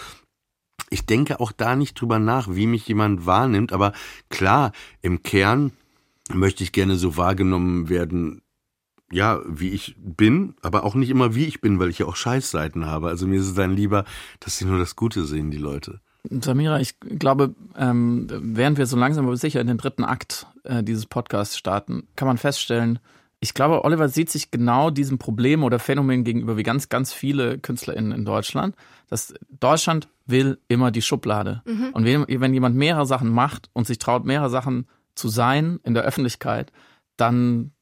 [0.90, 3.92] ich denke auch da nicht drüber nach, wie mich jemand wahrnimmt, aber
[4.28, 5.72] klar, im Kern
[6.34, 8.42] möchte ich gerne so wahrgenommen werden,
[9.12, 12.16] ja, wie ich bin, aber auch nicht immer wie ich bin, weil ich ja auch
[12.16, 13.08] Scheißseiten habe.
[13.08, 14.04] Also mir ist es dann lieber,
[14.38, 16.00] dass sie nur das Gute sehen, die Leute.
[16.28, 20.82] Samira, ich glaube, ähm, während wir so langsam aber sicher in den dritten Akt äh,
[20.82, 22.98] dieses Podcasts starten, kann man feststellen,
[23.42, 27.58] Ich glaube, Oliver sieht sich genau diesem Problem oder Phänomen gegenüber wie ganz, ganz viele
[27.58, 28.76] KünstlerInnen in Deutschland.
[29.08, 31.62] Dass Deutschland will immer die Schublade.
[31.64, 31.88] Mhm.
[31.94, 35.94] Und wenn, wenn jemand mehrere Sachen macht und sich traut, mehrere Sachen zu sein in
[35.94, 36.72] der Öffentlichkeit,
[37.16, 37.72] dann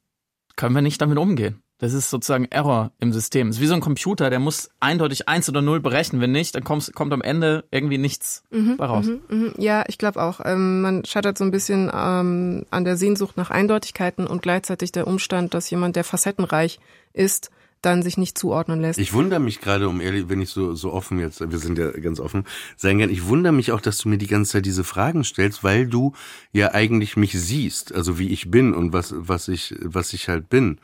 [0.55, 1.61] können wir nicht damit umgehen.
[1.79, 3.47] Das ist sozusagen Error im System.
[3.47, 6.21] Es ist wie so ein Computer, der muss eindeutig eins oder null berechnen.
[6.21, 9.05] Wenn nicht, dann kommt, kommt am Ende irgendwie nichts mhm, raus.
[9.05, 9.53] Mhm, mhm.
[9.57, 10.41] Ja, ich glaube auch.
[10.43, 15.07] Ähm, man scheitert so ein bisschen ähm, an der Sehnsucht nach Eindeutigkeiten und gleichzeitig der
[15.07, 16.81] Umstand, dass jemand, der facettenreich
[17.13, 17.49] ist,
[17.81, 18.99] dann sich nicht zuordnen lässt.
[18.99, 21.91] Ich wundere mich gerade, um ehrlich, wenn ich so, so offen jetzt, wir sind ja
[21.91, 24.83] ganz offen, sein kann, ich wundere mich auch, dass du mir die ganze Zeit diese
[24.83, 26.13] Fragen stellst, weil du
[26.51, 30.49] ja eigentlich mich siehst, also wie ich bin und was, was ich, was ich halt
[30.49, 30.79] bin.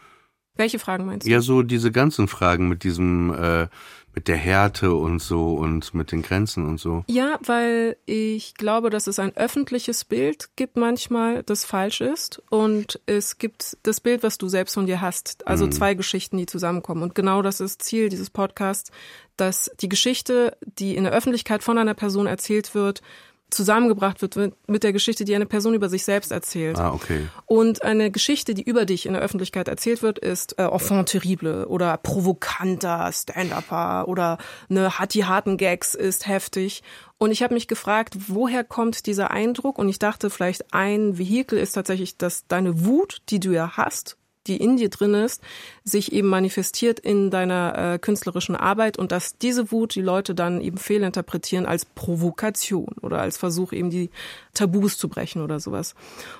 [0.57, 1.31] Welche Fragen meinst du?
[1.31, 3.67] Ja, so diese ganzen Fragen mit diesem, äh,
[4.15, 7.03] mit der Härte und so und mit den Grenzen und so.
[7.07, 12.41] Ja, weil ich glaube, dass es ein öffentliches Bild gibt manchmal, das falsch ist.
[12.49, 15.45] Und es gibt das Bild, was du selbst von dir hast.
[15.45, 15.73] Also mhm.
[15.73, 17.03] zwei Geschichten, die zusammenkommen.
[17.03, 18.89] Und genau das ist Ziel dieses Podcasts,
[19.35, 23.01] dass die Geschichte, die in der Öffentlichkeit von einer Person erzählt wird,
[23.49, 24.35] zusammengebracht wird
[24.67, 26.77] mit der Geschichte, die eine Person über sich selbst erzählt.
[26.77, 27.27] Ah, okay.
[27.45, 31.65] Und eine Geschichte, die über dich in der Öffentlichkeit erzählt wird, ist äh, Enfant terrible
[31.67, 34.37] oder provokanter Stand-Upper oder
[34.69, 36.83] eine hat die harten Gags ist heftig.
[37.17, 39.77] Und ich habe mich gefragt, woher kommt dieser Eindruck?
[39.77, 44.17] Und ich dachte, vielleicht ein Vehikel ist tatsächlich, dass deine Wut, die du ja hast,
[44.47, 45.41] die in dir drin ist,
[45.83, 50.61] sich eben manifestiert in deiner äh, künstlerischen Arbeit und dass diese Wut die Leute dann
[50.61, 54.09] eben fehlinterpretieren als Provokation oder als Versuch eben die
[54.53, 55.95] Tabus zu brechen oder sowas.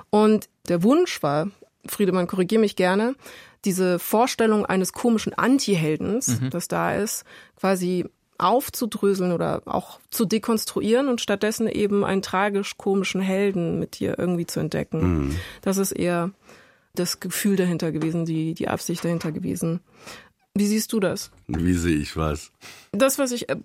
[0.10, 1.50] Und der Wunsch war,
[1.86, 3.16] Friedemann, korrigier mich gerne,
[3.66, 6.50] diese Vorstellung eines komischen Anti-Heldens, mhm.
[6.52, 7.26] das da ist,
[7.56, 8.06] quasi
[8.38, 14.46] aufzudröseln oder auch zu dekonstruieren und stattdessen eben einen tragisch komischen Helden mit dir irgendwie
[14.46, 15.28] zu entdecken.
[15.28, 15.36] Mhm.
[15.62, 16.32] Das ist eher
[16.96, 19.82] das Gefühl dahinter gewesen, die, die Absicht dahinter gewesen.
[20.58, 21.32] Wie siehst du das?
[21.48, 22.52] Wie sehe ich was?
[22.94, 23.58] Das, was ich, äh,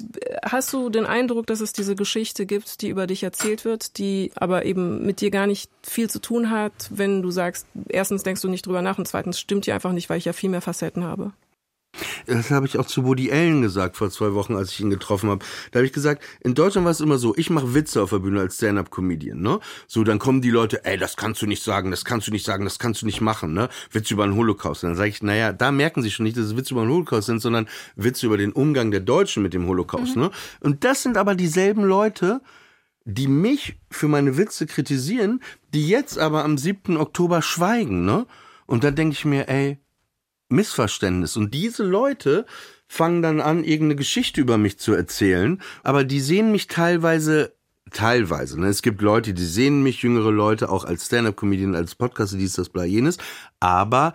[0.42, 4.32] hast du den Eindruck, dass es diese Geschichte gibt, die über dich erzählt wird, die
[4.34, 8.42] aber eben mit dir gar nicht viel zu tun hat, wenn du sagst, erstens denkst
[8.42, 10.60] du nicht drüber nach und zweitens stimmt dir einfach nicht, weil ich ja viel mehr
[10.60, 11.32] Facetten habe?
[12.26, 15.30] Das habe ich auch zu Woody Allen gesagt vor zwei Wochen, als ich ihn getroffen
[15.30, 15.44] habe.
[15.70, 18.20] Da habe ich gesagt, in Deutschland war es immer so, ich mache Witze auf der
[18.20, 19.60] Bühne als Stand-up-Comedian, ne?
[19.86, 22.46] So, dann kommen die Leute, ey, das kannst du nicht sagen, das kannst du nicht
[22.46, 23.68] sagen, das kannst du nicht machen, ne?
[23.90, 24.84] Witze über den Holocaust.
[24.84, 26.90] Und dann sage ich, naja, da merken sie schon nicht, dass es Witze über den
[26.90, 30.22] Holocaust sind, sondern Witze über den Umgang der Deutschen mit dem Holocaust, mhm.
[30.22, 30.30] ne?
[30.60, 32.40] Und das sind aber dieselben Leute,
[33.04, 35.40] die mich für meine Witze kritisieren,
[35.74, 36.96] die jetzt aber am 7.
[36.96, 38.26] Oktober schweigen, ne?
[38.66, 39.78] Und dann denke ich mir, ey,
[40.50, 41.36] Missverständnis.
[41.36, 42.46] Und diese Leute
[42.88, 47.54] fangen dann an, irgendeine Geschichte über mich zu erzählen, aber die sehen mich teilweise
[47.92, 48.60] teilweise.
[48.60, 48.68] Ne?
[48.68, 52.68] Es gibt Leute, die sehen mich, jüngere Leute, auch als Stand-up-Comedian, als Podcaster, dies, das,
[52.68, 53.18] bla, jenes.
[53.58, 54.12] Aber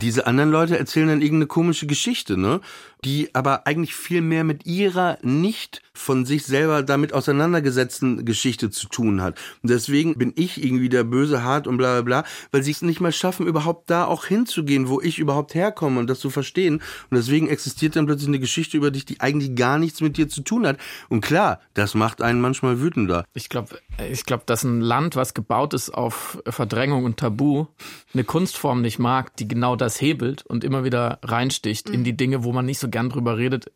[0.00, 2.60] diese anderen Leute erzählen dann irgendeine komische Geschichte, ne?
[3.04, 8.88] Die aber eigentlich viel mehr mit ihrer nicht von sich selber damit auseinandergesetzten Geschichte zu
[8.88, 9.38] tun hat.
[9.62, 12.82] Und deswegen bin ich irgendwie der böse Hart und bla bla bla, weil sie es
[12.82, 16.76] nicht mal schaffen, überhaupt da auch hinzugehen, wo ich überhaupt herkomme und das zu verstehen.
[17.10, 20.28] Und deswegen existiert dann plötzlich eine Geschichte über dich, die eigentlich gar nichts mit dir
[20.28, 20.78] zu tun hat.
[21.08, 23.24] Und klar, das macht einen manchmal wütender.
[23.34, 23.78] Ich glaube,
[24.10, 27.66] ich glaube, dass ein Land, was gebaut ist auf Verdrängung und Tabu,
[28.14, 32.44] eine Kunstform nicht mag, die genau das hebelt und immer wieder reinsticht in die Dinge,
[32.44, 33.70] wo man nicht so gern drüber redet,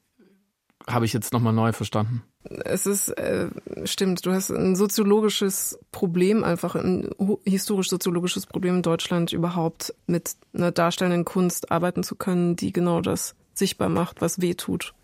[0.87, 2.23] habe ich jetzt nochmal neu verstanden.
[2.65, 3.49] Es ist, äh,
[3.85, 7.11] stimmt, du hast ein soziologisches Problem, einfach ein
[7.45, 13.37] historisch-soziologisches Problem in Deutschland überhaupt mit einer darstellenden Kunst arbeiten zu können, die genau das
[13.55, 14.95] sichtbar macht, was weh tut.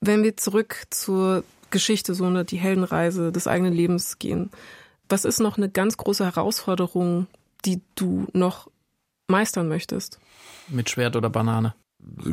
[0.00, 4.50] Wenn wir zurück zur Geschichte, so eine, die Heldenreise des eigenen Lebens gehen,
[5.08, 7.26] was ist noch eine ganz große Herausforderung,
[7.64, 8.70] die du noch
[9.28, 10.18] meistern möchtest?
[10.68, 11.74] Mit Schwert oder Banane?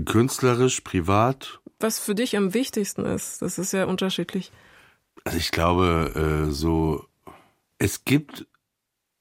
[0.05, 3.41] Künstlerisch, privat was für dich am wichtigsten ist.
[3.41, 4.51] Das ist ja unterschiedlich.
[5.23, 7.05] Also ich glaube, äh, so,
[7.77, 8.47] es gibt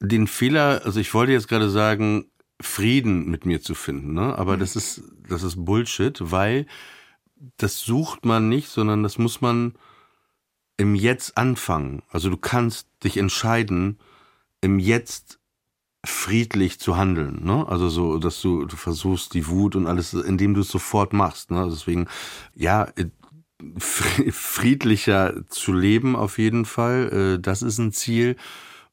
[0.00, 2.30] den Fehler, also ich wollte jetzt gerade sagen,
[2.60, 4.36] Frieden mit mir zu finden, ne?
[4.36, 4.60] Aber mhm.
[4.60, 6.66] das ist, das ist Bullshit, weil
[7.56, 9.74] das sucht man nicht, sondern das muss man
[10.76, 12.02] im Jetzt anfangen.
[12.10, 13.98] Also du kannst dich entscheiden,
[14.60, 15.37] im Jetzt
[16.08, 17.66] friedlich zu handeln, ne?
[17.68, 21.50] Also so, dass du, du versuchst die Wut und alles, indem du es sofort machst,
[21.50, 21.68] ne?
[21.70, 22.06] Deswegen,
[22.54, 23.06] ja, äh,
[24.30, 28.36] friedlicher zu leben auf jeden Fall, äh, das ist ein Ziel.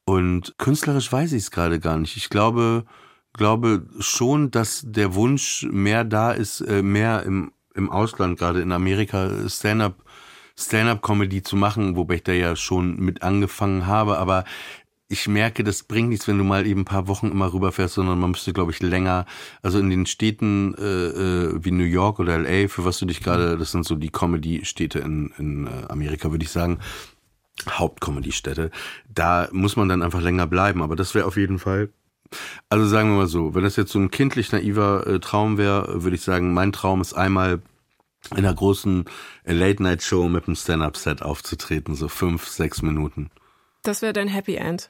[0.06, 2.18] Und künstlerisch weiß ich es gerade gar nicht.
[2.18, 2.86] Ich glaube,
[3.34, 8.72] glaube schon, dass der Wunsch mehr da ist, äh, mehr im, im Ausland, gerade in
[8.72, 10.04] Amerika, Stand-up,
[10.58, 14.46] Stand-up-Comedy zu machen, wobei ich da ja schon mit angefangen habe, aber
[15.08, 18.20] ich merke, das bringt nichts, wenn du mal eben ein paar Wochen immer rüberfährst, sondern
[18.20, 19.26] man müsste, glaube ich, länger,
[19.62, 23.22] also in den Städten äh, äh, wie New York oder LA, für was du dich
[23.22, 26.80] gerade, das sind so die Comedy-Städte in, in äh, Amerika, würde ich sagen,
[27.70, 28.72] Hauptcomedy-Städte,
[29.14, 30.82] da muss man dann einfach länger bleiben.
[30.82, 31.90] Aber das wäre auf jeden Fall
[32.70, 36.04] also sagen wir mal so, wenn das jetzt so ein kindlich naiver äh, Traum wäre,
[36.04, 37.62] würde ich sagen, mein Traum ist einmal
[38.32, 39.06] in einer großen
[39.46, 43.30] Late-Night-Show mit einem Stand-Up-Set aufzutreten, so fünf, sechs Minuten.
[43.84, 44.90] Das wäre dein Happy End.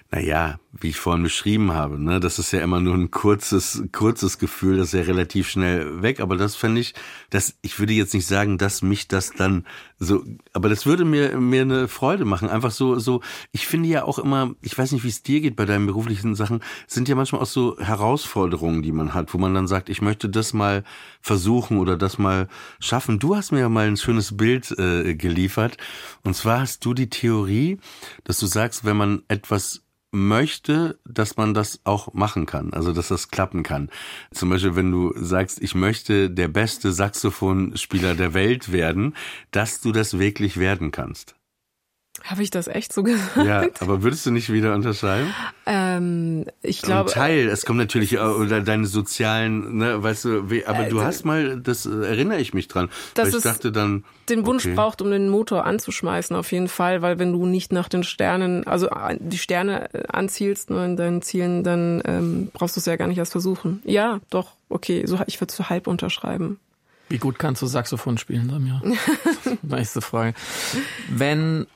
[0.13, 4.39] Naja, wie ich vorhin beschrieben habe, ne, das ist ja immer nur ein kurzes, kurzes
[4.39, 6.19] Gefühl, das ist ja relativ schnell weg.
[6.19, 6.93] Aber das fände ich,
[7.29, 9.65] dass ich würde jetzt nicht sagen, dass mich das dann
[9.99, 12.49] so, aber das würde mir mir eine Freude machen.
[12.49, 13.21] Einfach so, so.
[13.53, 16.35] Ich finde ja auch immer, ich weiß nicht, wie es dir geht bei deinen beruflichen
[16.35, 20.01] Sachen, sind ja manchmal auch so Herausforderungen, die man hat, wo man dann sagt, ich
[20.01, 20.83] möchte das mal
[21.21, 22.49] versuchen oder das mal
[22.81, 23.19] schaffen.
[23.19, 25.77] Du hast mir ja mal ein schönes Bild äh, geliefert,
[26.25, 27.79] und zwar hast du die Theorie,
[28.25, 33.07] dass du sagst, wenn man etwas möchte, dass man das auch machen kann, also dass
[33.07, 33.89] das klappen kann.
[34.31, 39.15] Zum Beispiel, wenn du sagst, ich möchte der beste Saxophonspieler der Welt werden,
[39.51, 41.35] dass du das wirklich werden kannst.
[42.23, 43.37] Habe ich das echt so gesagt?
[43.45, 45.33] Ja, aber würdest du nicht wieder unterschreiben?
[45.65, 47.09] Ähm, ich glaube.
[47.09, 51.59] Ein Teil, es kommt natürlich oder deine sozialen, ne, weißt du, aber du hast mal,
[51.59, 52.89] das erinnere ich mich dran.
[53.13, 54.03] Das weil ich dachte dann.
[54.29, 54.75] Den Wunsch okay.
[54.75, 58.65] braucht, um den Motor anzuschmeißen, auf jeden Fall, weil wenn du nicht nach den Sternen,
[58.65, 58.87] also
[59.19, 63.17] die Sterne anzielst nur in deinen Zielen, dann ähm, brauchst du es ja gar nicht
[63.17, 63.81] erst versuchen.
[63.83, 66.59] Ja, doch, okay, so ich würde es so halb unterschreiben.
[67.09, 68.81] Wie gut kannst du Saxophon spielen, Samira?
[69.63, 70.33] Nächste Frage.
[71.09, 71.67] Wenn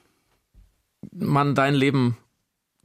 [1.12, 2.18] man dein Leben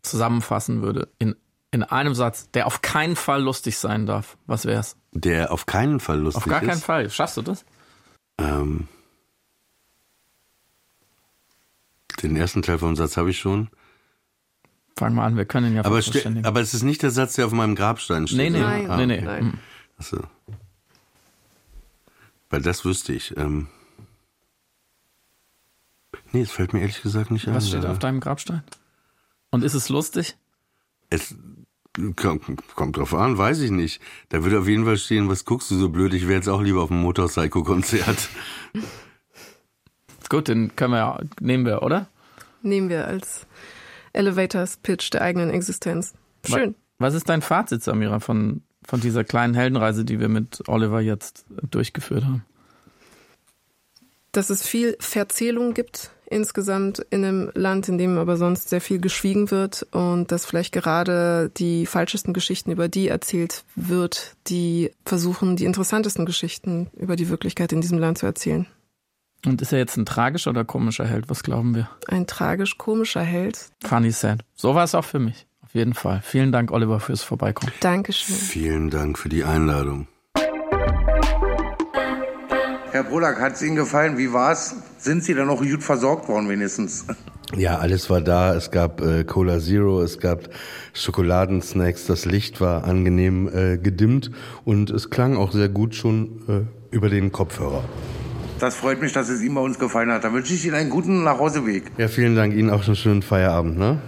[0.03, 1.37] zusammenfassen würde in,
[1.71, 4.97] in einem Satz, der auf keinen Fall lustig sein darf, was wär's?
[5.13, 6.69] Der auf keinen Fall lustig Auf gar ist?
[6.69, 7.11] keinen Fall.
[7.11, 7.65] Schaffst du das?
[8.39, 8.89] Ähm,
[12.23, 13.69] den ersten Teil vom Satz habe ich schon.
[14.97, 16.01] Fang mal an, wir können ihn ja Aber,
[16.43, 18.39] aber es ist nicht der Satz, der auf meinem Grabstein steht.
[18.39, 18.61] Nee, nee?
[18.61, 18.91] Nein.
[18.91, 19.17] Ah, nee, nee.
[19.19, 19.25] okay.
[19.25, 19.59] Nein.
[19.97, 20.19] Achso.
[22.51, 23.37] Weil das wüsste ich.
[23.37, 23.69] Ähm,
[26.33, 27.55] nee, es fällt mir ehrlich gesagt nicht ein.
[27.55, 27.93] Was steht leider.
[27.93, 28.63] auf deinem Grabstein?
[29.51, 30.37] Und ist es lustig?
[31.11, 31.35] Es
[32.17, 34.01] kommt, kommt drauf an, weiß ich nicht.
[34.29, 36.15] Da würde auf jeden Fall stehen, was guckst du so blöd?
[36.15, 38.29] Ich wäre jetzt auch lieber auf dem Motorpsycho-Konzert.
[40.29, 42.09] Gut, den können wir ja, nehmen wir, oder?
[42.63, 43.47] Nehmen wir als
[44.13, 46.15] Elevators Pitch der eigenen Existenz.
[46.47, 46.77] Schön.
[46.99, 51.47] Was ist dein Fazit, Samira, von, von dieser kleinen Heldenreise, die wir mit Oliver jetzt
[51.71, 52.45] durchgeführt haben?
[54.33, 59.01] Dass es viel Verzählung gibt insgesamt in einem Land, in dem aber sonst sehr viel
[59.01, 65.57] geschwiegen wird und dass vielleicht gerade die falschesten Geschichten über die erzählt wird, die versuchen,
[65.57, 68.67] die interessantesten Geschichten über die Wirklichkeit in diesem Land zu erzählen.
[69.45, 71.29] Und ist er jetzt ein tragischer oder komischer Held?
[71.29, 71.89] Was glauben wir?
[72.09, 73.71] Ein tragisch-komischer Held.
[73.83, 74.45] Funny sad.
[74.55, 75.47] So war es auch für mich.
[75.63, 76.21] Auf jeden Fall.
[76.23, 77.73] Vielen Dank, Oliver, fürs Vorbeikommen.
[77.81, 78.35] Dankeschön.
[78.35, 80.09] Vielen Dank für die Einladung.
[82.93, 84.19] Herr Brodak, hat es Ihnen gefallen?
[84.19, 84.75] Wie war's?
[84.99, 87.05] Sind Sie dann noch gut versorgt worden wenigstens?
[87.57, 88.55] Ja, alles war da.
[88.55, 90.49] Es gab äh, Cola Zero, es gab
[90.93, 94.31] Schokoladensnacks, das Licht war angenehm äh, gedimmt
[94.65, 97.85] und es klang auch sehr gut schon äh, über den Kopfhörer.
[98.59, 100.25] Das freut mich, dass es Ihnen bei uns gefallen hat.
[100.25, 101.93] Dann wünsche ich Ihnen einen guten Nachhauseweg.
[101.97, 103.99] Ja, vielen Dank Ihnen auch einen schönen Feierabend, ne?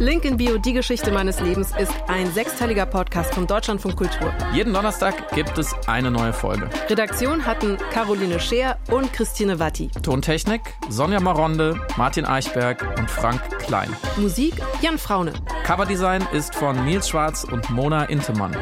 [0.00, 4.32] Link in Bio, die Geschichte meines Lebens, ist ein sechsteiliger Podcast vom Deutschlandfunk Kultur.
[4.54, 6.70] Jeden Donnerstag gibt es eine neue Folge.
[6.88, 9.90] Redaktion hatten Caroline Scheer und Christine Watti.
[10.02, 13.94] Tontechnik Sonja Maronde, Martin Eichberg und Frank Klein.
[14.16, 15.34] Musik Jan Fraune.
[15.66, 18.56] Coverdesign ist von Nils Schwarz und Mona Intemann.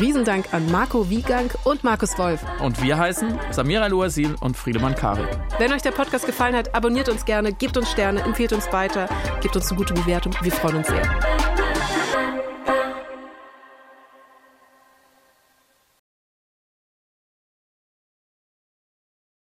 [0.00, 2.44] Riesendank an Marco Wiegang und Markus Wolf.
[2.60, 5.28] Und wir heißen Samira Luasil und Friedemann Karik.
[5.58, 9.08] Wenn euch der Podcast gefallen hat, abonniert uns gerne, gebt uns Sterne, empfehlt uns weiter,
[9.40, 10.34] gebt uns eine gute Bewertung.
[10.42, 11.69] Wir freuen uns frequency.